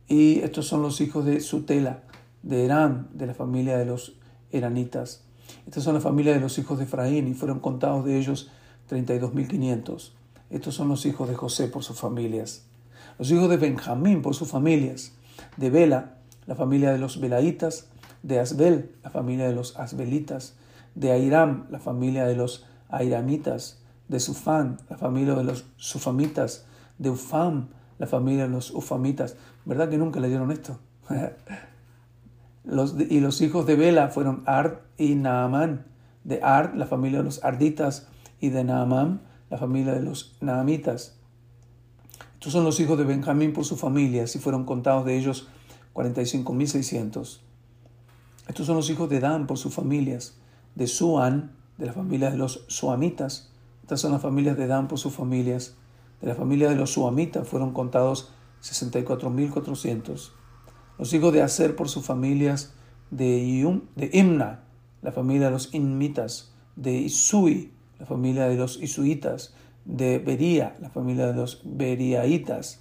Y 0.09 0.41
estos 0.41 0.67
son 0.67 0.83
los 0.83 1.01
hijos 1.01 1.25
de 1.25 1.41
Sutela, 1.41 2.03
de 2.45 2.67
Eram, 2.67 3.09
de 3.13 3.27
la 3.27 3.35
familia 3.35 3.79
de 3.79 3.87
los 3.87 4.17
Eranitas. 4.53 5.25
Estas 5.67 5.83
son 5.83 5.95
las 5.95 6.03
familias 6.03 6.37
de 6.37 6.41
los 6.41 6.59
hijos 6.59 6.79
de 6.79 6.85
Efraín 6.85 7.27
y 7.27 7.35
fueron 7.35 7.59
contados 7.59 8.05
de 8.05 8.19
ellos 8.19 8.51
32.500. 8.91 10.13
Estos 10.51 10.75
son 10.75 10.89
los 10.89 11.07
hijos 11.07 11.29
de 11.29 11.35
José 11.35 11.69
por 11.69 11.83
sus 11.83 11.99
familias. 11.99 12.67
Los 13.19 13.31
hijos 13.31 13.49
de 13.49 13.57
Benjamín 13.57 14.23
por 14.23 14.35
sus 14.35 14.51
familias. 14.51 15.13
De 15.57 15.71
Bela, 15.71 16.17
la 16.47 16.55
familia 16.55 16.93
de 16.93 16.99
los 16.99 17.19
Belaitas. 17.19 17.89
De 18.23 18.39
Asbel, 18.39 18.95
la 19.03 19.11
familia 19.11 19.47
de 19.47 19.55
los 19.55 19.77
Asbelitas. 19.79 20.55
De 20.95 21.13
Airam, 21.13 21.67
la 21.71 21.81
familia 21.81 22.27
de 22.27 22.37
los 22.37 22.67
Airamitas. 22.89 23.79
De 24.09 24.21
Sufán, 24.21 24.79
la 24.91 24.99
familia 24.99 25.35
de 25.35 25.45
los 25.45 25.65
Sufamitas. 25.77 26.67
De 26.99 27.09
Ufam, 27.09 27.69
la 27.99 28.07
familia 28.07 28.45
de 28.45 28.51
los 28.51 28.71
Ufamitas. 28.71 29.37
¿Verdad 29.65 29.89
que 29.89 29.97
nunca 29.97 30.21
leyeron 30.21 30.53
esto? 30.53 30.79
Y 32.67 33.21
los 33.21 33.41
hijos 33.41 33.67
de 33.67 33.77
Bela 33.77 34.09
fueron 34.09 34.43
Ard 34.47 34.79
y 34.97 35.15
Naamán. 35.15 35.87
De 36.25 36.43
Ard, 36.43 36.75
la 36.75 36.87
familia 36.87 37.19
de 37.19 37.25
los 37.25 37.45
Arditas, 37.45 38.09
y 38.41 38.49
de 38.49 38.65
Naamán, 38.65 39.21
la 39.51 39.59
familia 39.59 39.93
de 39.93 40.03
los 40.03 40.37
Naamitas. 40.41 41.17
Estos 42.35 42.53
son 42.53 42.65
los 42.65 42.81
hijos 42.81 42.97
de 42.97 43.05
Benjamín 43.05 43.53
por 43.53 43.65
sus 43.65 43.79
familias, 43.79 44.35
y 44.35 44.39
fueron 44.39 44.65
contados 44.65 45.05
de 45.05 45.19
ellos 45.19 45.49
45.600. 45.93 47.41
Estos 48.49 48.67
son 48.67 48.77
los 48.77 48.89
hijos 48.91 49.09
de 49.11 49.21
Dan 49.21 49.47
por 49.47 49.59
sus 49.59 49.75
familias, 49.75 50.37
de 50.75 50.87
Suan, 50.87 51.53
de 51.79 51.87
la 51.87 51.93
familia 51.93 52.31
de 52.31 52.39
los 52.39 52.65
Suamitas. 52.69 53.51
Estas 53.83 54.01
son 54.01 54.13
las 54.13 54.23
familias 54.23 54.57
de 54.57 54.67
Dan 54.67 54.89
por 54.89 54.99
sus 54.99 55.15
familias. 55.15 55.77
De 56.21 56.29
la 56.29 56.35
familia 56.35 56.69
de 56.71 56.77
los 56.77 56.93
Suamitas 56.93 57.47
fueron 57.47 57.73
contados 57.73 58.33
64.400 58.63 60.33
los 60.99 61.13
hijos 61.13 61.33
de 61.33 61.43
Aser 61.43 61.77
por 61.77 61.89
sus 61.89 62.05
familias, 62.05 62.75
de, 63.11 63.81
de 63.97 64.11
Imna, 64.13 64.65
la 65.03 65.13
familia 65.13 65.47
de 65.47 65.53
los 65.53 65.75
Inmitas, 65.75 66.53
de 66.77 66.93
Isui, 66.93 67.73
la 67.99 68.07
familia 68.07 68.49
de 68.49 68.57
los 68.57 68.81
Isuitas, 68.83 69.55
de 69.85 70.19
Bería, 70.19 70.77
la 70.81 70.91
familia 70.91 71.27
de 71.27 71.35
los 71.35 71.61
Beriaitas, 71.65 72.81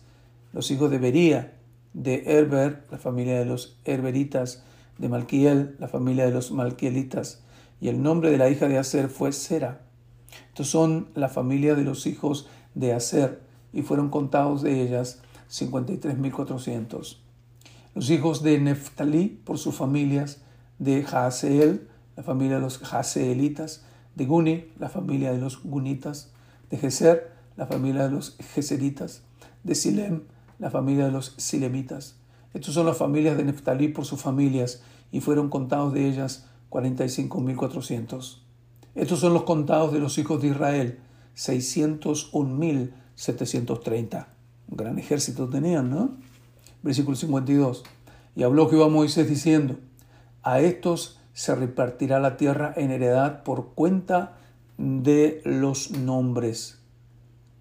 los 0.54 0.72
hijos 0.72 0.90
de 0.90 1.00
Bería, 1.00 1.58
de 1.94 2.24
Herber, 2.26 2.84
la 2.92 2.98
familia 2.98 3.38
de 3.40 3.46
los 3.46 3.78
Herberitas, 3.86 4.64
de 4.98 5.10
Malquiel, 5.10 5.76
la 5.80 5.88
familia 5.88 6.26
de 6.26 6.32
los 6.32 6.52
Malquielitas, 6.52 7.44
y 7.82 7.90
el 7.90 8.02
nombre 8.02 8.32
de 8.32 8.38
la 8.38 8.50
hija 8.50 8.68
de 8.68 8.78
Aser 8.78 9.10
fue 9.10 9.32
Sera. 9.32 9.82
Estos 10.48 10.70
son 10.70 11.10
la 11.16 11.30
familia 11.30 11.76
de 11.76 11.84
los 11.84 12.08
hijos 12.08 12.48
de 12.74 12.94
Aser, 12.94 13.42
y 13.74 13.82
fueron 13.82 14.10
contados 14.10 14.62
de 14.62 14.82
ellas 14.82 15.22
53.400 15.50 17.23
los 17.96 18.10
hijos 18.10 18.44
de 18.44 18.60
Neftalí 18.60 19.42
por 19.44 19.58
sus 19.58 19.76
familias, 19.76 20.42
de 20.80 21.04
Jaaseel, 21.04 21.88
la 22.16 22.24
familia 22.24 22.56
de 22.56 22.62
los 22.62 22.80
Jaaseelitas, 22.80 23.86
de 24.16 24.26
Guni, 24.26 24.66
la 24.80 24.90
familia 24.90 25.32
de 25.32 25.38
los 25.40 25.62
Gunitas, 25.64 26.32
de 26.70 26.78
Geser, 26.78 27.32
la 27.56 27.68
familia 27.68 28.04
de 28.04 28.12
los 28.12 28.36
Geseritas, 28.54 29.24
de 29.64 29.76
Silem, 29.76 30.24
la 30.60 30.70
familia 30.70 31.06
de 31.06 31.12
los 31.12 31.36
Silemitas. 31.38 32.18
Estos 32.54 32.74
son 32.74 32.86
las 32.86 32.98
familias 32.98 33.38
de 33.38 33.46
Neftalí 33.46 33.88
por 33.90 34.06
sus 34.06 34.22
familias, 34.22 34.82
y 35.12 35.22
fueron 35.22 35.50
contados 35.50 35.94
de 35.94 36.10
ellas 36.10 36.48
45.400. 36.72 38.40
Estos 38.96 39.20
son 39.20 39.34
los 39.34 39.44
contados 39.44 39.94
de 39.94 40.00
los 40.00 40.18
hijos 40.18 40.42
de 40.42 40.48
Israel, 40.50 41.00
601.730. 41.36 44.28
Un 44.70 44.78
gran 44.78 44.98
ejército 44.98 45.48
tenían, 45.48 45.92
¿no? 45.92 46.18
Versículo 46.84 47.18
52. 47.18 47.84
Y 48.36 48.44
habló 48.44 48.70
Jehová 48.70 48.86
a 48.86 48.90
Moisés 48.90 49.28
diciendo, 49.28 49.78
a 50.44 50.60
estos 50.60 51.20
se 51.34 51.56
repartirá 51.56 52.20
la 52.20 52.38
tierra 52.38 52.74
en 52.76 52.92
heredad 52.92 53.44
por 53.44 53.74
cuenta 53.74 54.34
de 54.78 55.42
los 55.46 55.92
nombres. 55.92 56.80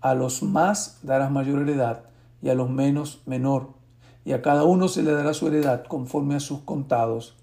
A 0.00 0.14
los 0.14 0.42
más 0.42 0.98
darás 1.02 1.30
mayor 1.30 1.60
heredad 1.60 2.02
y 2.42 2.48
a 2.50 2.54
los 2.54 2.68
menos 2.68 3.22
menor. 3.24 3.68
Y 4.24 4.32
a 4.32 4.42
cada 4.42 4.64
uno 4.64 4.88
se 4.88 5.02
le 5.02 5.12
dará 5.12 5.32
su 5.32 5.46
heredad 5.46 5.84
conforme 5.84 6.34
a 6.34 6.40
sus 6.40 6.60
contados. 6.60 7.36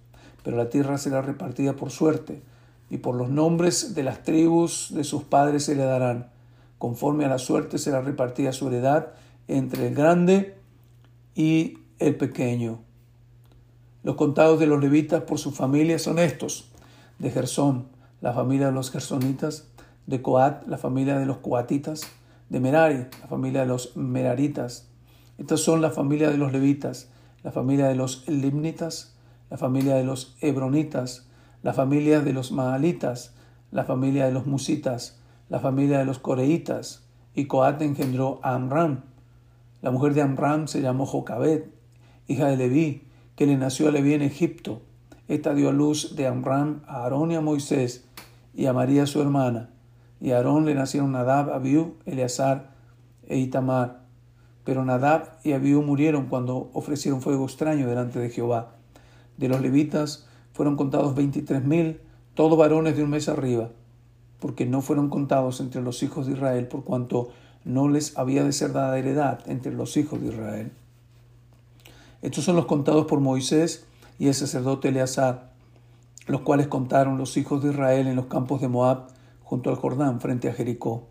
Pero 0.44 0.58
la 0.58 0.70
tierra 0.70 0.98
será 0.98 1.22
repartida 1.22 1.74
por 1.74 1.92
suerte, 1.92 2.42
y 2.90 2.98
por 2.98 3.16
los 3.16 3.30
nombres 3.30 3.94
de 3.94 4.04
las 4.04 4.24
tribus 4.24 4.94
de 4.94 5.04
sus 5.04 5.24
padres 5.24 5.66
se 5.66 5.76
le 5.76 5.84
darán. 5.84 6.32
Conforme 6.78 7.26
a 7.26 7.30
la 7.30 7.38
suerte 7.38 7.78
será 7.78 8.02
repartida 8.02 8.54
su 8.54 8.68
heredad 8.68 9.10
entre 9.48 9.88
el 9.88 9.96
grande 9.96 10.59
y 11.40 11.78
el 12.00 12.18
pequeño. 12.18 12.82
Los 14.04 14.18
contados 14.18 14.60
de 14.60 14.68
los 14.68 14.82
levitas 14.82 15.24
por 15.24 15.40
su 15.40 15.52
familia 15.52 15.98
son 15.98 16.20
estos. 16.20 16.70
De 17.18 17.32
Gersón, 17.32 17.88
la 18.20 18.34
familia 18.34 18.66
de 18.66 18.72
los 18.74 18.92
gersonitas. 18.92 19.70
De 20.06 20.22
Coat, 20.22 20.68
la 20.68 20.78
familia 20.78 21.18
de 21.18 21.26
los 21.26 21.38
coatitas. 21.38 22.02
De 22.50 22.60
Merari, 22.60 23.06
la 23.22 23.28
familia 23.30 23.62
de 23.62 23.68
los 23.68 23.96
meraritas. 23.96 24.90
Estas 25.38 25.62
son 25.62 25.82
la 25.82 25.92
familia 25.92 26.30
de 26.30 26.36
los 26.36 26.52
levitas, 26.52 27.10
la 27.42 27.54
familia 27.54 27.88
de 27.88 27.96
los 27.96 28.28
limnitas, 28.28 29.16
la 29.50 29.56
familia 29.56 29.96
de 29.96 30.04
los 30.04 30.36
hebronitas, 30.42 31.30
la 31.64 31.72
familia 31.72 32.20
de 32.20 32.34
los 32.34 32.52
maalitas, 32.52 33.34
la 33.72 33.86
familia 33.86 34.26
de 34.26 34.34
los 34.34 34.46
musitas, 34.46 35.22
la 35.48 35.62
familia 35.62 36.00
de 36.00 36.06
los 36.06 36.20
coreitas. 36.20 37.06
Y 37.34 37.46
Coat 37.46 37.82
engendró 37.82 38.42
a 38.44 38.56
Amram, 38.56 39.04
la 39.82 39.92
mujer 39.92 40.14
de 40.14 40.22
Amram 40.22 40.68
se 40.68 40.82
llamó 40.82 41.06
Jocabed, 41.06 41.66
hija 42.28 42.48
de 42.48 42.58
Leví, 42.58 43.04
que 43.36 43.46
le 43.46 43.58
nació 43.58 43.88
a 43.88 43.92
Leví 43.92 44.14
en 44.14 44.22
Egipto. 44.22 44.82
Esta 45.28 45.54
dio 45.54 45.70
a 45.70 45.72
luz 45.74 46.16
de 46.16 46.28
Amram 46.28 46.82
a 46.88 47.04
Aarón 47.04 47.32
y 47.32 47.36
a 47.36 47.42
Moisés 47.42 48.06
y 48.54 48.66
a 48.66 48.74
María 48.74 49.06
su 49.06 49.22
hermana. 49.22 49.70
Y 50.20 50.32
a 50.32 50.38
Aarón 50.38 50.66
le 50.66 50.76
nacieron 50.76 51.14
Nadab, 51.14 51.52
Abiú, 51.52 51.96
Eleazar 52.06 52.72
e 53.28 53.38
Itamar. 53.38 54.02
Pero 54.66 54.84
Nadab 54.84 55.38
y 55.44 55.54
Abiú 55.54 55.82
murieron 55.82 56.26
cuando 56.26 56.70
ofrecieron 56.74 57.22
fuego 57.22 57.46
extraño 57.46 57.88
delante 57.88 58.20
de 58.20 58.30
Jehová. 58.30 58.76
De 59.38 59.48
los 59.48 59.62
levitas 59.62 60.28
fueron 60.52 60.76
contados 60.76 61.16
veintitrés 61.16 61.64
mil, 61.64 62.02
todos 62.34 62.58
varones 62.58 62.98
de 62.98 63.04
un 63.04 63.12
mes 63.12 63.30
arriba, 63.30 63.70
porque 64.40 64.66
no 64.66 64.82
fueron 64.82 65.10
contados 65.10 65.62
entre 65.62 65.82
los 65.82 66.04
hijos 66.04 66.28
de 66.28 66.34
Israel, 66.34 66.68
por 66.68 66.84
cuanto 66.84 67.30
no 67.70 67.88
les 67.88 68.18
había 68.18 68.44
de 68.44 68.52
ser 68.52 68.74
dada 68.74 68.98
heredad 68.98 69.40
entre 69.46 69.72
los 69.72 69.96
hijos 69.96 70.20
de 70.20 70.28
Israel. 70.28 70.72
Estos 72.22 72.44
son 72.44 72.56
los 72.56 72.66
contados 72.66 73.06
por 73.06 73.20
Moisés 73.20 73.86
y 74.18 74.28
el 74.28 74.34
sacerdote 74.34 74.90
Eleazar, 74.90 75.52
los 76.26 76.42
cuales 76.42 76.68
contaron 76.68 77.18
los 77.18 77.38
hijos 77.38 77.64
de 77.64 77.70
Israel 77.70 78.08
en 78.08 78.16
los 78.16 78.26
campos 78.26 78.60
de 78.60 78.68
Moab, 78.68 79.08
junto 79.44 79.70
al 79.70 79.78
Jordán, 79.78 80.20
frente 80.20 80.50
a 80.50 80.54
Jericó. 80.54 81.08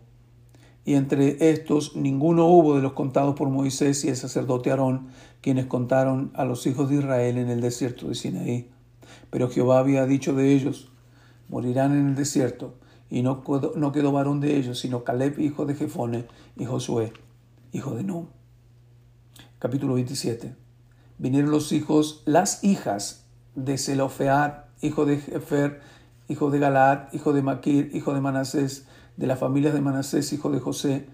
Y 0.85 0.95
entre 0.95 1.49
estos 1.49 1.95
ninguno 1.95 2.45
hubo 2.45 2.75
de 2.75 2.81
los 2.81 2.93
contados 2.93 3.35
por 3.35 3.49
Moisés 3.49 4.03
y 4.03 4.09
el 4.09 4.15
sacerdote 4.17 4.69
Aarón, 4.69 5.07
quienes 5.41 5.65
contaron 5.65 6.31
a 6.35 6.45
los 6.45 6.67
hijos 6.67 6.89
de 6.89 6.97
Israel 6.97 7.37
en 7.37 7.49
el 7.49 7.61
desierto 7.61 8.07
de 8.07 8.15
Sinaí. 8.15 8.69
Pero 9.29 9.49
Jehová 9.49 9.79
había 9.79 10.05
dicho 10.05 10.33
de 10.33 10.53
ellos, 10.53 10.91
morirán 11.47 11.93
en 11.97 12.09
el 12.09 12.15
desierto, 12.15 12.75
y 13.09 13.21
no 13.23 13.43
quedó, 13.43 13.73
no 13.75 13.91
quedó 13.91 14.11
varón 14.11 14.39
de 14.39 14.57
ellos, 14.57 14.79
sino 14.79 15.03
Caleb, 15.03 15.39
hijo 15.39 15.65
de 15.65 15.75
Jefone, 15.75 16.25
y 16.57 16.65
Josué, 16.65 17.13
hijo 17.71 17.95
de 17.95 18.03
Num. 18.03 18.27
Capítulo 19.59 19.95
27. 19.95 20.55
Vinieron 21.17 21.51
los 21.51 21.71
hijos, 21.71 22.23
las 22.25 22.63
hijas 22.63 23.25
de 23.55 23.77
Zelofead, 23.77 24.65
hijo 24.81 25.05
de 25.05 25.17
Jefer, 25.17 25.81
hijo 26.27 26.51
de 26.51 26.59
Galaad, 26.59 27.11
hijo 27.13 27.33
de 27.33 27.41
Maquir, 27.41 27.91
hijo 27.93 28.13
de 28.13 28.21
Manasés, 28.21 28.85
de 29.17 29.27
las 29.27 29.39
familias 29.39 29.73
de 29.73 29.81
Manasés, 29.81 30.31
hijo 30.31 30.49
de 30.49 30.59
José, 30.59 31.07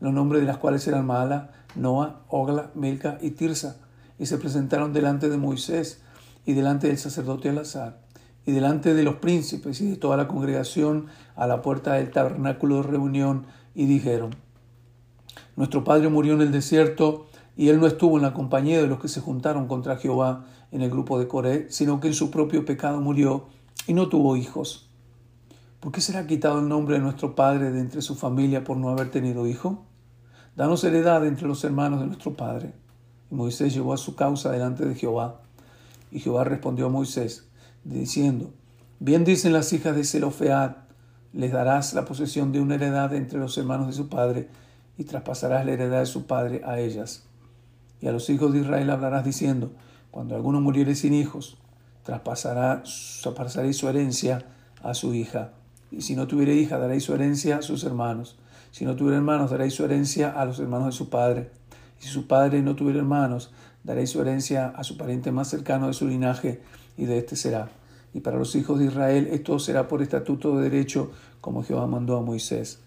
los 0.00 0.12
nombres 0.12 0.42
de 0.42 0.48
las 0.48 0.56
cuales 0.58 0.86
eran 0.88 1.06
Maala, 1.06 1.52
Noa, 1.76 2.22
Ogla, 2.28 2.72
Milca 2.74 3.18
y 3.20 3.30
Tirsa, 3.30 3.76
y 4.18 4.26
se 4.26 4.38
presentaron 4.38 4.92
delante 4.92 5.28
de 5.28 5.36
Moisés 5.36 6.02
y 6.44 6.54
delante 6.54 6.88
del 6.88 6.98
sacerdote 6.98 7.50
Alazar, 7.50 8.01
y 8.44 8.52
delante 8.52 8.94
de 8.94 9.02
los 9.02 9.16
príncipes 9.16 9.80
y 9.80 9.90
de 9.90 9.96
toda 9.96 10.16
la 10.16 10.28
congregación 10.28 11.06
a 11.36 11.46
la 11.46 11.62
puerta 11.62 11.94
del 11.94 12.10
tabernáculo 12.10 12.76
de 12.76 12.82
reunión, 12.82 13.46
y 13.74 13.86
dijeron, 13.86 14.34
Nuestro 15.56 15.84
padre 15.84 16.08
murió 16.08 16.34
en 16.34 16.42
el 16.42 16.52
desierto, 16.52 17.26
y 17.56 17.68
él 17.68 17.80
no 17.80 17.86
estuvo 17.86 18.16
en 18.16 18.22
la 18.22 18.32
compañía 18.32 18.80
de 18.80 18.86
los 18.86 19.00
que 19.00 19.08
se 19.08 19.20
juntaron 19.20 19.68
contra 19.68 19.96
Jehová 19.96 20.46
en 20.70 20.80
el 20.82 20.90
grupo 20.90 21.18
de 21.18 21.28
Coré, 21.28 21.66
sino 21.70 22.00
que 22.00 22.08
en 22.08 22.14
su 22.14 22.30
propio 22.30 22.64
pecado 22.64 23.00
murió 23.00 23.46
y 23.86 23.94
no 23.94 24.08
tuvo 24.08 24.36
hijos. 24.36 24.88
¿Por 25.80 25.92
qué 25.92 26.00
será 26.00 26.26
quitado 26.26 26.60
el 26.60 26.68
nombre 26.68 26.94
de 26.96 27.02
nuestro 27.02 27.34
padre 27.34 27.70
de 27.70 27.80
entre 27.80 28.02
su 28.02 28.14
familia 28.14 28.64
por 28.64 28.76
no 28.76 28.88
haber 28.88 29.10
tenido 29.10 29.46
hijo? 29.46 29.84
Danos 30.56 30.84
heredad 30.84 31.26
entre 31.26 31.48
los 31.48 31.64
hermanos 31.64 32.00
de 32.00 32.06
nuestro 32.06 32.34
padre. 32.34 32.72
Y 33.30 33.34
Moisés 33.34 33.74
llevó 33.74 33.92
a 33.92 33.96
su 33.96 34.14
causa 34.14 34.50
delante 34.50 34.84
de 34.84 34.94
Jehová. 34.94 35.40
Y 36.10 36.20
Jehová 36.20 36.44
respondió 36.44 36.86
a 36.86 36.90
Moisés, 36.90 37.48
diciendo, 37.84 38.52
Bien 39.00 39.24
dicen 39.24 39.52
las 39.52 39.72
hijas 39.72 39.96
de 39.96 40.04
Zelofead, 40.04 40.76
les 41.32 41.52
darás 41.52 41.94
la 41.94 42.04
posesión 42.04 42.52
de 42.52 42.60
una 42.60 42.76
heredad 42.76 43.12
entre 43.14 43.38
los 43.38 43.56
hermanos 43.58 43.88
de 43.88 43.94
su 43.94 44.08
padre, 44.08 44.48
y 44.98 45.04
traspasarás 45.04 45.64
la 45.64 45.72
heredad 45.72 46.00
de 46.00 46.06
su 46.06 46.26
padre 46.26 46.62
a 46.64 46.78
ellas. 46.78 47.24
Y 48.00 48.08
a 48.08 48.12
los 48.12 48.28
hijos 48.30 48.52
de 48.52 48.60
Israel 48.60 48.90
hablarás 48.90 49.24
diciendo, 49.24 49.72
cuando 50.10 50.34
alguno 50.34 50.60
muriere 50.60 50.94
sin 50.94 51.14
hijos, 51.14 51.56
traspasará, 52.04 52.82
traspasaréis 53.22 53.76
su 53.76 53.88
herencia 53.88 54.44
a 54.82 54.94
su 54.94 55.14
hija. 55.14 55.52
Y 55.90 56.02
si 56.02 56.16
no 56.16 56.26
tuviere 56.26 56.54
hija, 56.54 56.78
daréis 56.78 57.04
su 57.04 57.14
herencia 57.14 57.56
a 57.56 57.62
sus 57.62 57.84
hermanos. 57.84 58.38
Si 58.70 58.84
no 58.84 58.96
tuviera 58.96 59.16
hermanos, 59.16 59.50
daréis 59.50 59.74
su 59.74 59.84
herencia 59.84 60.30
a 60.30 60.44
los 60.44 60.58
hermanos 60.58 60.86
de 60.86 60.92
su 60.92 61.10
padre. 61.10 61.50
Y 62.00 62.04
si 62.04 62.08
su 62.08 62.26
padre 62.26 62.62
no 62.62 62.74
tuviera 62.74 62.98
hermanos, 62.98 63.52
daréis 63.84 64.10
su 64.10 64.20
herencia 64.20 64.68
a 64.68 64.84
su 64.84 64.96
pariente 64.96 65.32
más 65.32 65.48
cercano 65.48 65.86
de 65.86 65.94
su 65.94 66.06
linaje, 66.06 66.62
y 66.96 67.06
de 67.06 67.18
éste 67.18 67.36
será. 67.36 67.70
Y 68.14 68.20
para 68.20 68.38
los 68.38 68.54
hijos 68.54 68.78
de 68.78 68.86
Israel 68.86 69.28
esto 69.30 69.58
será 69.58 69.88
por 69.88 70.02
estatuto 70.02 70.56
de 70.56 70.68
derecho, 70.68 71.10
como 71.40 71.62
Jehová 71.62 71.86
mandó 71.86 72.16
a 72.16 72.22
Moisés. 72.22 72.80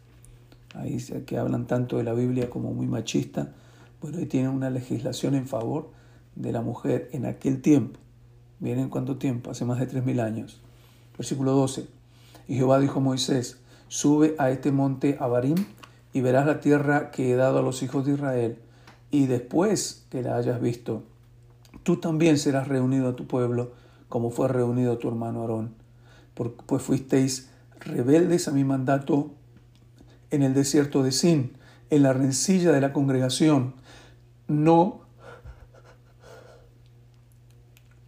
Ahí 0.76 0.98
que 1.26 1.38
hablan 1.38 1.68
tanto 1.68 1.98
de 1.98 2.04
la 2.04 2.14
Biblia 2.14 2.50
como 2.50 2.74
muy 2.74 2.88
machista, 2.88 3.54
bueno, 4.02 4.18
ahí 4.18 4.26
tienen 4.26 4.52
una 4.52 4.70
legislación 4.70 5.36
en 5.36 5.48
favor 5.48 5.90
de 6.36 6.52
la 6.52 6.62
mujer 6.62 7.10
en 7.14 7.26
aquel 7.26 7.62
tiempo. 7.62 8.00
¿Vienen 8.60 8.90
cuánto 8.90 9.18
tiempo? 9.18 9.52
Hace 9.52 9.66
más 9.66 9.80
de 9.80 9.88
tres 9.88 10.06
mil 10.06 10.20
años. 10.20 10.62
Versículo 11.18 11.54
12. 11.54 11.88
Y 12.48 12.56
Jehová 12.56 12.80
dijo 12.80 13.00
a 13.00 13.04
Moisés, 13.04 13.60
sube 13.88 14.36
a 14.38 14.52
este 14.52 14.72
monte 14.72 15.18
Abarim 15.20 15.58
y 16.14 16.22
verás 16.22 16.46
la 16.46 16.60
tierra 16.60 17.12
que 17.12 17.32
he 17.32 17.36
dado 17.36 17.60
a 17.60 17.62
los 17.62 17.82
hijos 17.84 18.06
de 18.06 18.14
Israel. 18.14 18.60
Y 19.12 19.28
después 19.28 20.06
que 20.10 20.22
la 20.22 20.36
hayas 20.36 20.62
visto, 20.62 21.04
tú 21.84 21.98
también 21.98 22.38
serás 22.38 22.68
reunido 22.68 23.10
a 23.10 23.16
tu 23.16 23.28
pueblo, 23.28 23.72
como 24.10 24.32
fue 24.32 24.48
reunido 24.48 24.98
tu 24.98 25.08
hermano 25.08 25.42
Aarón. 25.42 25.76
Pues 26.34 26.82
fuisteis 26.82 27.50
rebeldes 27.80 28.48
a 28.48 28.52
mi 28.52 28.64
mandato 28.64 29.32
en 30.32 30.44
el 30.44 30.54
desierto 30.54 31.04
de 31.04 31.12
Sin, 31.12 31.54
en 31.90 32.04
la 32.04 32.14
rencilla 32.14 32.72
de 32.72 32.82
la 32.82 32.94
congregación, 32.94 33.76
no, 34.48 35.02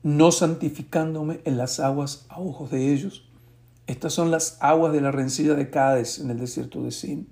no 0.04 0.32
santificándome 0.32 1.42
en 1.46 1.58
las 1.58 1.80
aguas 1.80 2.26
a 2.30 2.40
ojos 2.40 2.72
de 2.72 2.94
ellos. 2.94 3.30
Estas 3.88 4.14
son 4.14 4.32
las 4.32 4.58
aguas 4.60 4.92
de 4.92 5.02
la 5.02 5.12
rencilla 5.12 5.54
de 5.54 5.70
Cádiz 5.70 6.20
en 6.20 6.30
el 6.30 6.40
desierto 6.40 6.84
de 6.84 6.92
Sin. 6.92 7.30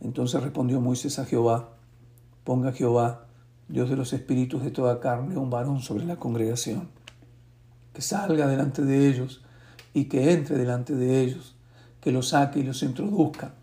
Entonces 0.00 0.42
respondió 0.42 0.80
Moisés 0.80 1.18
a 1.18 1.24
Jehová, 1.24 1.70
ponga 2.44 2.72
Jehová, 2.72 3.26
Dios 3.68 3.88
de 3.88 3.96
los 3.96 4.12
espíritus 4.12 4.62
de 4.62 4.70
toda 4.70 5.00
carne, 5.00 5.36
un 5.36 5.50
varón 5.50 5.80
sobre 5.80 6.04
la 6.04 6.16
congregación, 6.16 6.88
que 7.92 8.02
salga 8.02 8.46
delante 8.46 8.82
de 8.82 9.08
ellos 9.08 9.42
y 9.94 10.04
que 10.04 10.32
entre 10.32 10.58
delante 10.58 10.94
de 10.94 11.22
ellos, 11.22 11.56
que 12.00 12.12
los 12.12 12.28
saque 12.28 12.60
y 12.60 12.64
los 12.64 12.82
introduzca 12.82 13.54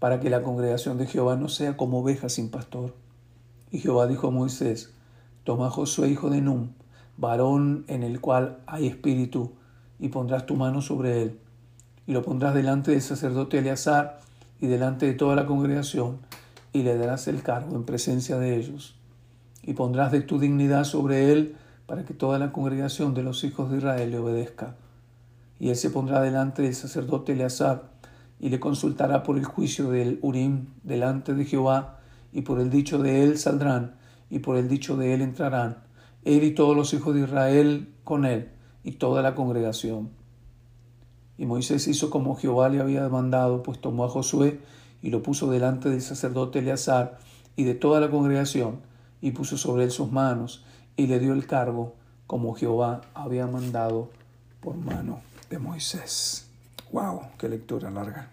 para 0.00 0.18
que 0.18 0.30
la 0.30 0.42
congregación 0.42 0.96
de 0.98 1.06
Jehová 1.06 1.36
no 1.36 1.48
sea 1.48 1.76
como 1.76 2.00
oveja 2.00 2.28
sin 2.28 2.50
pastor. 2.50 2.94
Y 3.70 3.78
Jehová 3.78 4.06
dijo 4.06 4.28
a 4.28 4.30
Moisés, 4.30 4.92
toma 5.44 5.66
a 5.66 5.70
Josué 5.70 6.08
hijo 6.08 6.30
de 6.30 6.40
Num, 6.40 6.70
varón 7.18 7.84
en 7.86 8.02
el 8.02 8.20
cual 8.20 8.58
hay 8.66 8.86
espíritu, 8.86 9.52
y 9.98 10.08
pondrás 10.08 10.46
tu 10.46 10.56
mano 10.56 10.80
sobre 10.80 11.22
él, 11.22 11.38
y 12.06 12.12
lo 12.12 12.22
pondrás 12.22 12.54
delante 12.54 12.92
del 12.92 13.02
sacerdote 13.02 13.58
Eleazar 13.58 14.20
y 14.58 14.66
delante 14.66 15.04
de 15.04 15.12
toda 15.12 15.36
la 15.36 15.44
congregación, 15.44 16.18
y 16.72 16.82
le 16.82 16.96
darás 16.96 17.28
el 17.28 17.42
cargo 17.42 17.76
en 17.76 17.84
presencia 17.84 18.38
de 18.38 18.56
ellos, 18.56 18.96
y 19.62 19.74
pondrás 19.74 20.12
de 20.12 20.20
tu 20.20 20.38
dignidad 20.38 20.84
sobre 20.84 21.32
él, 21.32 21.56
para 21.86 22.04
que 22.04 22.14
toda 22.14 22.38
la 22.38 22.52
congregación 22.52 23.14
de 23.14 23.22
los 23.22 23.42
hijos 23.44 23.70
de 23.70 23.78
Israel 23.78 24.10
le 24.10 24.18
obedezca. 24.18 24.76
Y 25.58 25.70
él 25.70 25.76
se 25.76 25.90
pondrá 25.90 26.20
delante 26.22 26.62
del 26.62 26.74
sacerdote 26.74 27.32
Eleazar, 27.32 27.90
y 28.38 28.48
le 28.48 28.60
consultará 28.60 29.22
por 29.22 29.36
el 29.36 29.44
juicio 29.44 29.90
del 29.90 30.18
Urim 30.22 30.66
delante 30.82 31.34
de 31.34 31.44
Jehová, 31.44 31.98
y 32.32 32.42
por 32.42 32.60
el 32.60 32.70
dicho 32.70 32.98
de 32.98 33.24
él 33.24 33.38
saldrán, 33.38 33.96
y 34.30 34.38
por 34.38 34.56
el 34.56 34.68
dicho 34.68 34.96
de 34.96 35.14
él 35.14 35.20
entrarán, 35.20 35.78
él 36.24 36.44
y 36.44 36.52
todos 36.52 36.76
los 36.76 36.94
hijos 36.94 37.14
de 37.14 37.22
Israel 37.22 37.92
con 38.04 38.24
él, 38.24 38.50
y 38.84 38.92
toda 38.92 39.20
la 39.22 39.34
congregación. 39.34 40.10
Y 41.36 41.46
Moisés 41.46 41.88
hizo 41.88 42.10
como 42.10 42.36
Jehová 42.36 42.68
le 42.68 42.80
había 42.80 43.08
mandado, 43.08 43.62
pues 43.62 43.80
tomó 43.80 44.04
a 44.04 44.08
Josué 44.08 44.60
y 45.02 45.10
lo 45.10 45.22
puso 45.22 45.50
delante 45.50 45.88
del 45.88 46.02
sacerdote 46.02 46.58
Eleazar 46.58 47.18
y 47.56 47.64
de 47.64 47.74
toda 47.74 48.00
la 48.00 48.10
congregación, 48.10 48.80
y 49.20 49.32
puso 49.32 49.56
sobre 49.56 49.84
él 49.84 49.90
sus 49.90 50.10
manos, 50.10 50.64
y 50.96 51.06
le 51.06 51.18
dio 51.18 51.32
el 51.32 51.46
cargo, 51.46 51.94
como 52.26 52.54
Jehová 52.54 53.02
había 53.14 53.46
mandado 53.46 54.10
por 54.60 54.76
mano 54.76 55.20
de 55.48 55.58
Moisés. 55.58 56.46
¡Wow! 56.92 57.22
¡Qué 57.38 57.48
lectura 57.48 57.90
larga! 57.90 58.30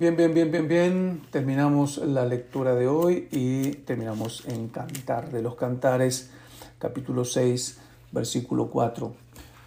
Bien, 0.00 0.16
bien, 0.16 0.32
bien, 0.32 0.50
bien, 0.50 0.66
bien. 0.66 1.22
Terminamos 1.30 1.98
la 1.98 2.24
lectura 2.24 2.74
de 2.74 2.86
hoy 2.86 3.28
y 3.30 3.72
terminamos 3.84 4.46
en 4.46 4.68
Cantar 4.68 5.30
de 5.30 5.42
los 5.42 5.56
Cantares, 5.56 6.30
capítulo 6.78 7.26
6, 7.26 7.78
versículo 8.10 8.70
4. 8.70 9.12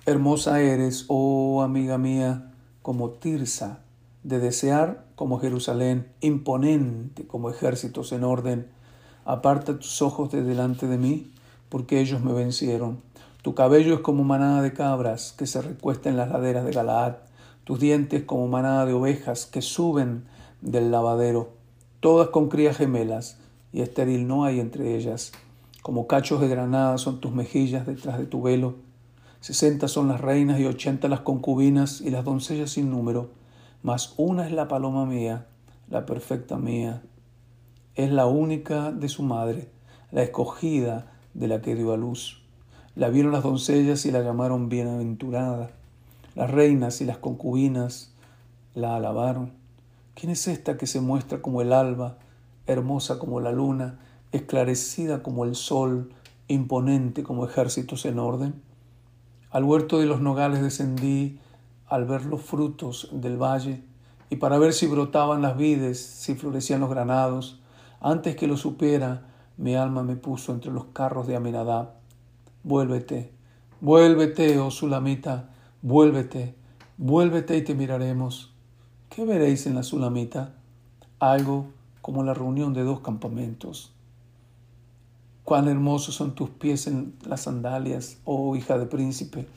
Hermosa 0.07 0.59
eres, 0.59 1.05
oh 1.07 1.61
amiga 1.61 1.99
mía, 1.99 2.51
como 2.81 3.11
Tirsa, 3.11 3.82
de 4.23 4.39
desear 4.39 5.05
como 5.15 5.39
Jerusalén, 5.39 6.07
imponente 6.21 7.27
como 7.27 7.49
ejércitos 7.49 8.11
en 8.11 8.23
orden. 8.23 8.67
Aparta 9.25 9.77
tus 9.77 10.01
ojos 10.01 10.31
de 10.31 10.43
delante 10.43 10.87
de 10.87 10.97
mí, 10.97 11.31
porque 11.69 11.99
ellos 11.99 12.21
me 12.21 12.33
vencieron. 12.33 13.01
Tu 13.41 13.55
cabello 13.55 13.95
es 13.95 13.99
como 13.99 14.23
manada 14.23 14.61
de 14.61 14.73
cabras 14.73 15.33
que 15.37 15.47
se 15.47 15.61
recuesta 15.61 16.09
en 16.09 16.17
las 16.17 16.29
laderas 16.29 16.65
de 16.65 16.71
Galaad, 16.71 17.15
tus 17.65 17.79
dientes 17.79 18.23
como 18.23 18.47
manada 18.47 18.85
de 18.85 18.93
ovejas 18.93 19.45
que 19.45 19.61
suben 19.61 20.25
del 20.61 20.91
lavadero, 20.91 21.51
todas 21.99 22.29
con 22.29 22.49
crías 22.49 22.77
gemelas, 22.77 23.37
y 23.73 23.81
estéril 23.81 24.27
no 24.27 24.45
hay 24.45 24.59
entre 24.59 24.95
ellas. 24.95 25.31
Como 25.81 26.07
cachos 26.07 26.39
de 26.39 26.47
granada 26.47 26.97
son 26.97 27.19
tus 27.19 27.33
mejillas 27.33 27.85
detrás 27.85 28.17
de 28.17 28.25
tu 28.25 28.41
velo. 28.41 28.75
Sesenta 29.41 29.89
son 29.89 30.07
las 30.07 30.21
reinas 30.21 30.59
y 30.59 30.65
ochenta 30.65 31.09
las 31.09 31.21
concubinas 31.21 31.99
y 31.99 32.09
las 32.09 32.23
doncellas 32.23 32.71
sin 32.71 32.89
número, 32.89 33.31
mas 33.83 34.13
una 34.17 34.47
es 34.47 34.53
la 34.53 34.69
paloma 34.69 35.05
mía, 35.05 35.45
la 35.89 36.05
perfecta 36.05 36.57
mía. 36.57 37.03
Es 37.95 38.09
la 38.11 38.25
única 38.25 38.91
de 38.91 39.09
su 39.09 39.23
madre, 39.23 39.69
la 40.11 40.23
escogida 40.23 41.11
de 41.33 41.49
la 41.49 41.61
que 41.61 41.75
dio 41.75 41.91
a 41.91 41.97
luz. 41.97 42.41
La 42.95 43.09
vieron 43.09 43.33
las 43.33 43.43
doncellas 43.43 44.05
y 44.05 44.11
la 44.11 44.21
llamaron 44.21 44.69
bienaventurada. 44.69 45.71
Las 46.33 46.49
reinas 46.49 47.01
y 47.01 47.05
las 47.05 47.17
concubinas 47.17 48.13
la 48.73 48.95
alabaron. 48.95 49.51
¿Quién 50.15 50.31
es 50.31 50.47
esta 50.47 50.77
que 50.77 50.87
se 50.87 51.01
muestra 51.01 51.41
como 51.41 51.61
el 51.61 51.73
alba, 51.73 52.17
hermosa 52.67 53.19
como 53.19 53.41
la 53.41 53.51
luna, 53.51 53.99
esclarecida 54.31 55.21
como 55.21 55.43
el 55.43 55.55
sol, 55.55 56.13
imponente 56.47 57.23
como 57.23 57.45
ejércitos 57.45 58.05
en 58.05 58.17
orden? 58.17 58.61
Al 59.51 59.65
huerto 59.65 59.99
de 59.99 60.05
los 60.05 60.21
nogales 60.21 60.61
descendí 60.61 61.39
al 61.93 62.05
ver 62.05 62.25
los 62.25 62.41
frutos 62.41 63.07
del 63.11 63.37
valle 63.37 63.83
y 64.31 64.37
para 64.37 64.57
ver 64.57 64.73
si 64.73 64.87
brotaban 64.87 65.43
las 65.43 65.55
vides, 65.55 66.03
si 66.03 66.33
florecían 66.33 66.81
los 66.81 66.89
granados. 66.89 67.61
Antes 68.01 68.35
que 68.35 68.47
lo 68.47 68.57
supiera, 68.57 69.27
mi 69.57 69.75
alma 69.75 70.01
me 70.01 70.15
puso 70.15 70.53
entre 70.53 70.71
los 70.71 70.85
carros 70.85 71.27
de 71.27 71.35
Aminadab. 71.35 71.91
Vuélvete, 72.63 73.31
vuélvete, 73.79 74.57
oh 74.57 74.71
Sulamita, 74.71 75.51
vuélvete, 75.83 76.55
vuélvete 76.97 77.57
y 77.57 77.61
te 77.61 77.75
miraremos. 77.75 78.51
¿Qué 79.09 79.23
veréis 79.23 79.67
en 79.67 79.75
la 79.75 79.83
Sulamita? 79.83 80.55
Algo 81.19 81.67
como 82.01 82.23
la 82.23 82.33
reunión 82.33 82.73
de 82.73 82.81
dos 82.81 83.01
campamentos. 83.01 83.93
Cuán 85.43 85.67
hermosos 85.67 86.15
son 86.15 86.33
tus 86.33 86.49
pies 86.49 86.87
en 86.87 87.13
las 87.23 87.41
sandalias, 87.41 88.17
oh 88.25 88.55
hija 88.55 88.79
de 88.79 88.87
príncipe. 88.87 89.47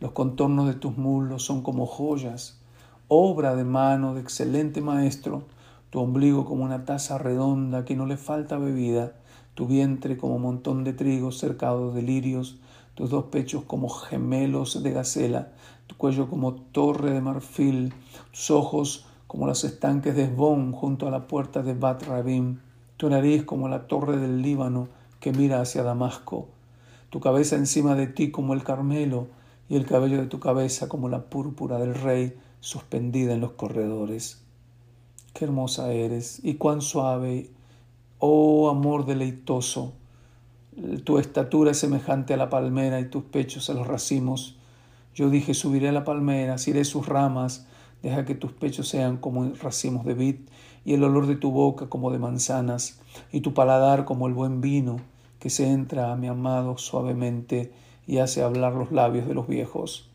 Los 0.00 0.12
contornos 0.12 0.68
de 0.68 0.74
tus 0.74 0.96
muslos 0.96 1.42
son 1.42 1.62
como 1.62 1.84
joyas, 1.84 2.60
obra 3.08 3.56
de 3.56 3.64
mano 3.64 4.14
de 4.14 4.20
excelente 4.20 4.80
maestro. 4.80 5.42
Tu 5.90 5.98
ombligo 5.98 6.44
como 6.44 6.62
una 6.62 6.84
taza 6.84 7.18
redonda 7.18 7.84
que 7.84 7.96
no 7.96 8.06
le 8.06 8.16
falta 8.16 8.58
bebida, 8.58 9.14
tu 9.54 9.66
vientre 9.66 10.16
como 10.16 10.38
montón 10.38 10.84
de 10.84 10.92
trigo 10.92 11.32
cercado 11.32 11.92
de 11.92 12.02
lirios, 12.02 12.60
tus 12.94 13.10
dos 13.10 13.24
pechos 13.24 13.64
como 13.64 13.88
gemelos 13.88 14.82
de 14.82 14.92
gacela, 14.92 15.48
tu 15.88 15.96
cuello 15.96 16.28
como 16.28 16.52
torre 16.54 17.10
de 17.10 17.20
marfil, 17.20 17.92
tus 18.30 18.52
ojos 18.52 19.06
como 19.26 19.46
los 19.46 19.64
estanques 19.64 20.14
de 20.14 20.24
Esbón 20.24 20.70
junto 20.70 21.08
a 21.08 21.10
la 21.10 21.26
puerta 21.26 21.62
de 21.62 21.74
Bat 21.74 22.04
Rabim, 22.04 22.58
tu 22.96 23.10
nariz 23.10 23.42
como 23.44 23.68
la 23.68 23.88
torre 23.88 24.16
del 24.16 24.42
Líbano, 24.42 24.88
que 25.18 25.32
mira 25.32 25.60
hacia 25.60 25.82
Damasco, 25.82 26.46
tu 27.10 27.18
cabeza 27.18 27.56
encima 27.56 27.96
de 27.96 28.06
ti 28.06 28.30
como 28.30 28.54
el 28.54 28.62
Carmelo, 28.62 29.26
y 29.68 29.76
el 29.76 29.86
cabello 29.86 30.18
de 30.18 30.26
tu 30.26 30.40
cabeza 30.40 30.88
como 30.88 31.08
la 31.08 31.24
púrpura 31.24 31.78
del 31.78 31.94
rey 31.94 32.34
suspendida 32.60 33.34
en 33.34 33.40
los 33.40 33.52
corredores. 33.52 34.42
Qué 35.34 35.44
hermosa 35.44 35.92
eres, 35.92 36.40
y 36.42 36.54
cuán 36.54 36.80
suave, 36.80 37.50
oh 38.18 38.70
amor 38.70 39.06
deleitoso. 39.06 39.92
Tu 41.04 41.18
estatura 41.18 41.72
es 41.72 41.78
semejante 41.78 42.34
a 42.34 42.36
la 42.36 42.50
palmera 42.50 43.00
y 43.00 43.08
tus 43.08 43.24
pechos 43.24 43.68
a 43.68 43.74
los 43.74 43.86
racimos. 43.86 44.56
Yo 45.14 45.28
dije, 45.30 45.54
subiré 45.54 45.88
a 45.88 45.92
la 45.92 46.04
palmera, 46.04 46.56
iré 46.66 46.84
sus 46.84 47.06
ramas, 47.06 47.66
deja 48.02 48.24
que 48.24 48.34
tus 48.34 48.52
pechos 48.52 48.88
sean 48.88 49.16
como 49.16 49.52
racimos 49.60 50.04
de 50.04 50.14
vid 50.14 50.36
y 50.84 50.94
el 50.94 51.04
olor 51.04 51.26
de 51.26 51.36
tu 51.36 51.50
boca 51.50 51.88
como 51.88 52.10
de 52.10 52.18
manzanas, 52.18 53.00
y 53.32 53.40
tu 53.40 53.52
paladar 53.52 54.04
como 54.04 54.28
el 54.28 54.34
buen 54.34 54.60
vino 54.60 54.96
que 55.38 55.50
se 55.50 55.70
entra 55.70 56.12
a 56.12 56.16
mi 56.16 56.28
amado 56.28 56.78
suavemente 56.78 57.72
y 58.08 58.18
hace 58.18 58.42
hablar 58.42 58.72
los 58.72 58.90
labios 58.90 59.28
de 59.28 59.34
los 59.34 59.46
viejos. 59.46 60.08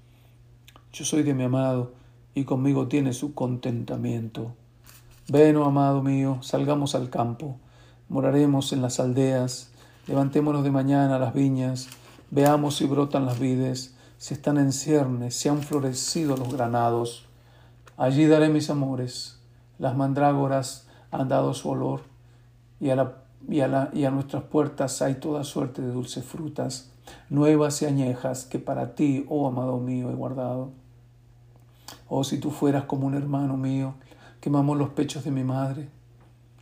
Yo 0.91 1.05
soy 1.05 1.21
de 1.21 1.35
mi 1.35 1.43
amado, 1.43 1.93
y 2.33 2.43
conmigo 2.43 2.87
tiene 2.87 3.13
su 3.13 3.35
contentamiento. 3.35 4.55
Ven, 5.29 5.55
oh 5.57 5.65
amado 5.65 6.01
mío, 6.01 6.39
salgamos 6.41 6.95
al 6.95 7.11
campo, 7.11 7.57
moraremos 8.09 8.73
en 8.73 8.81
las 8.81 8.99
aldeas, 8.99 9.71
levantémonos 10.07 10.63
de 10.63 10.71
mañana 10.71 11.17
a 11.17 11.19
las 11.19 11.35
viñas, 11.35 11.87
veamos 12.31 12.77
si 12.77 12.85
brotan 12.85 13.27
las 13.27 13.39
vides, 13.39 13.95
si 14.17 14.33
están 14.33 14.57
en 14.57 14.71
ciernes, 14.71 15.35
si 15.35 15.49
han 15.49 15.61
florecido 15.61 16.35
los 16.35 16.51
granados. 16.51 17.27
Allí 17.95 18.25
daré 18.25 18.49
mis 18.49 18.71
amores, 18.71 19.39
las 19.77 19.95
mandrágoras 19.95 20.87
han 21.11 21.29
dado 21.29 21.53
su 21.53 21.69
olor, 21.69 22.01
y 22.79 22.89
a, 22.89 22.95
la, 22.95 23.91
y 23.93 24.03
a 24.03 24.09
nuestras 24.09 24.43
puertas 24.45 25.03
hay 25.03 25.13
toda 25.13 25.43
suerte 25.43 25.83
de 25.83 25.91
dulces 25.91 26.25
frutas, 26.25 26.89
nuevas 27.29 27.81
y 27.81 27.85
añejas, 27.85 28.45
que 28.45 28.59
para 28.59 28.95
ti, 28.95 29.25
oh 29.29 29.47
amado 29.47 29.79
mío, 29.79 30.11
he 30.11 30.15
guardado. 30.15 30.71
Oh, 32.07 32.23
si 32.23 32.37
tú 32.39 32.51
fueras 32.51 32.85
como 32.85 33.07
un 33.07 33.15
hermano 33.15 33.57
mío, 33.57 33.95
que 34.39 34.49
mamó 34.49 34.75
los 34.75 34.89
pechos 34.89 35.23
de 35.23 35.31
mi 35.31 35.43
madre, 35.43 35.89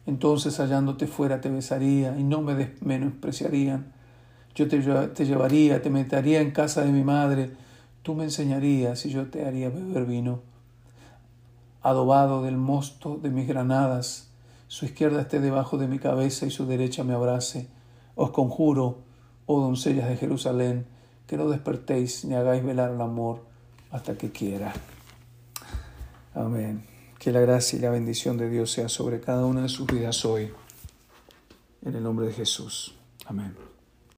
entonces 0.06 0.58
hallándote 0.58 1.08
fuera 1.08 1.42
te 1.42 1.50
besaría 1.50 2.18
y 2.18 2.24
no 2.24 2.42
me 2.42 2.74
menospreciarían. 2.82 3.94
Yo 4.56 4.68
te, 4.68 4.80
te 4.80 5.26
llevaría, 5.26 5.82
te 5.82 5.90
metería 5.90 6.42
en 6.42 6.52
casa 6.52 6.84
de 6.84 6.92
mi 6.92 7.04
madre, 7.04 7.52
tú 8.02 8.16
me 8.16 8.26
enseñarías 8.26 9.06
y 9.06 9.10
yo 9.10 9.28
te 9.28 9.46
haría 9.46 9.70
beber 9.70 10.06
vino 10.06 10.52
adobado 11.82 12.44
del 12.44 12.58
mosto 12.58 13.18
de 13.22 13.30
mis 13.30 13.48
granadas, 13.48 14.30
su 14.68 14.86
izquierda 14.86 15.22
esté 15.22 15.40
debajo 15.40 15.78
de 15.78 15.88
mi 15.88 16.00
cabeza 16.00 16.46
y 16.46 16.52
su 16.52 16.66
derecha 16.66 17.04
me 17.04 17.14
abrace. 17.14 17.68
Os 18.16 18.32
conjuro, 18.32 19.00
oh 19.46 19.62
doncellas 19.62 20.10
de 20.10 20.18
Jerusalén, 20.18 20.86
que 21.28 21.38
no 21.38 21.50
despertéis 21.50 22.26
ni 22.26 22.36
hagáis 22.36 22.64
velar 22.64 22.92
el 22.92 23.02
amor 23.02 23.44
hasta 23.92 24.18
que 24.18 24.32
quiera. 24.32 24.74
Amén. 26.34 26.86
Que 27.20 27.32
la 27.32 27.42
gracia 27.42 27.78
y 27.78 27.82
la 27.82 27.90
bendición 27.90 28.38
de 28.38 28.50
Dios 28.50 28.72
sea 28.72 28.90
sobre 28.90 29.20
cada 29.20 29.46
una 29.46 29.64
de 29.64 29.70
sus 29.70 29.88
vidas 29.88 30.26
hoy. 30.26 30.52
En 31.84 31.96
el 31.96 32.04
nombre 32.04 32.28
de 32.28 32.34
Jesús. 32.34 32.96
Amén. 33.26 33.71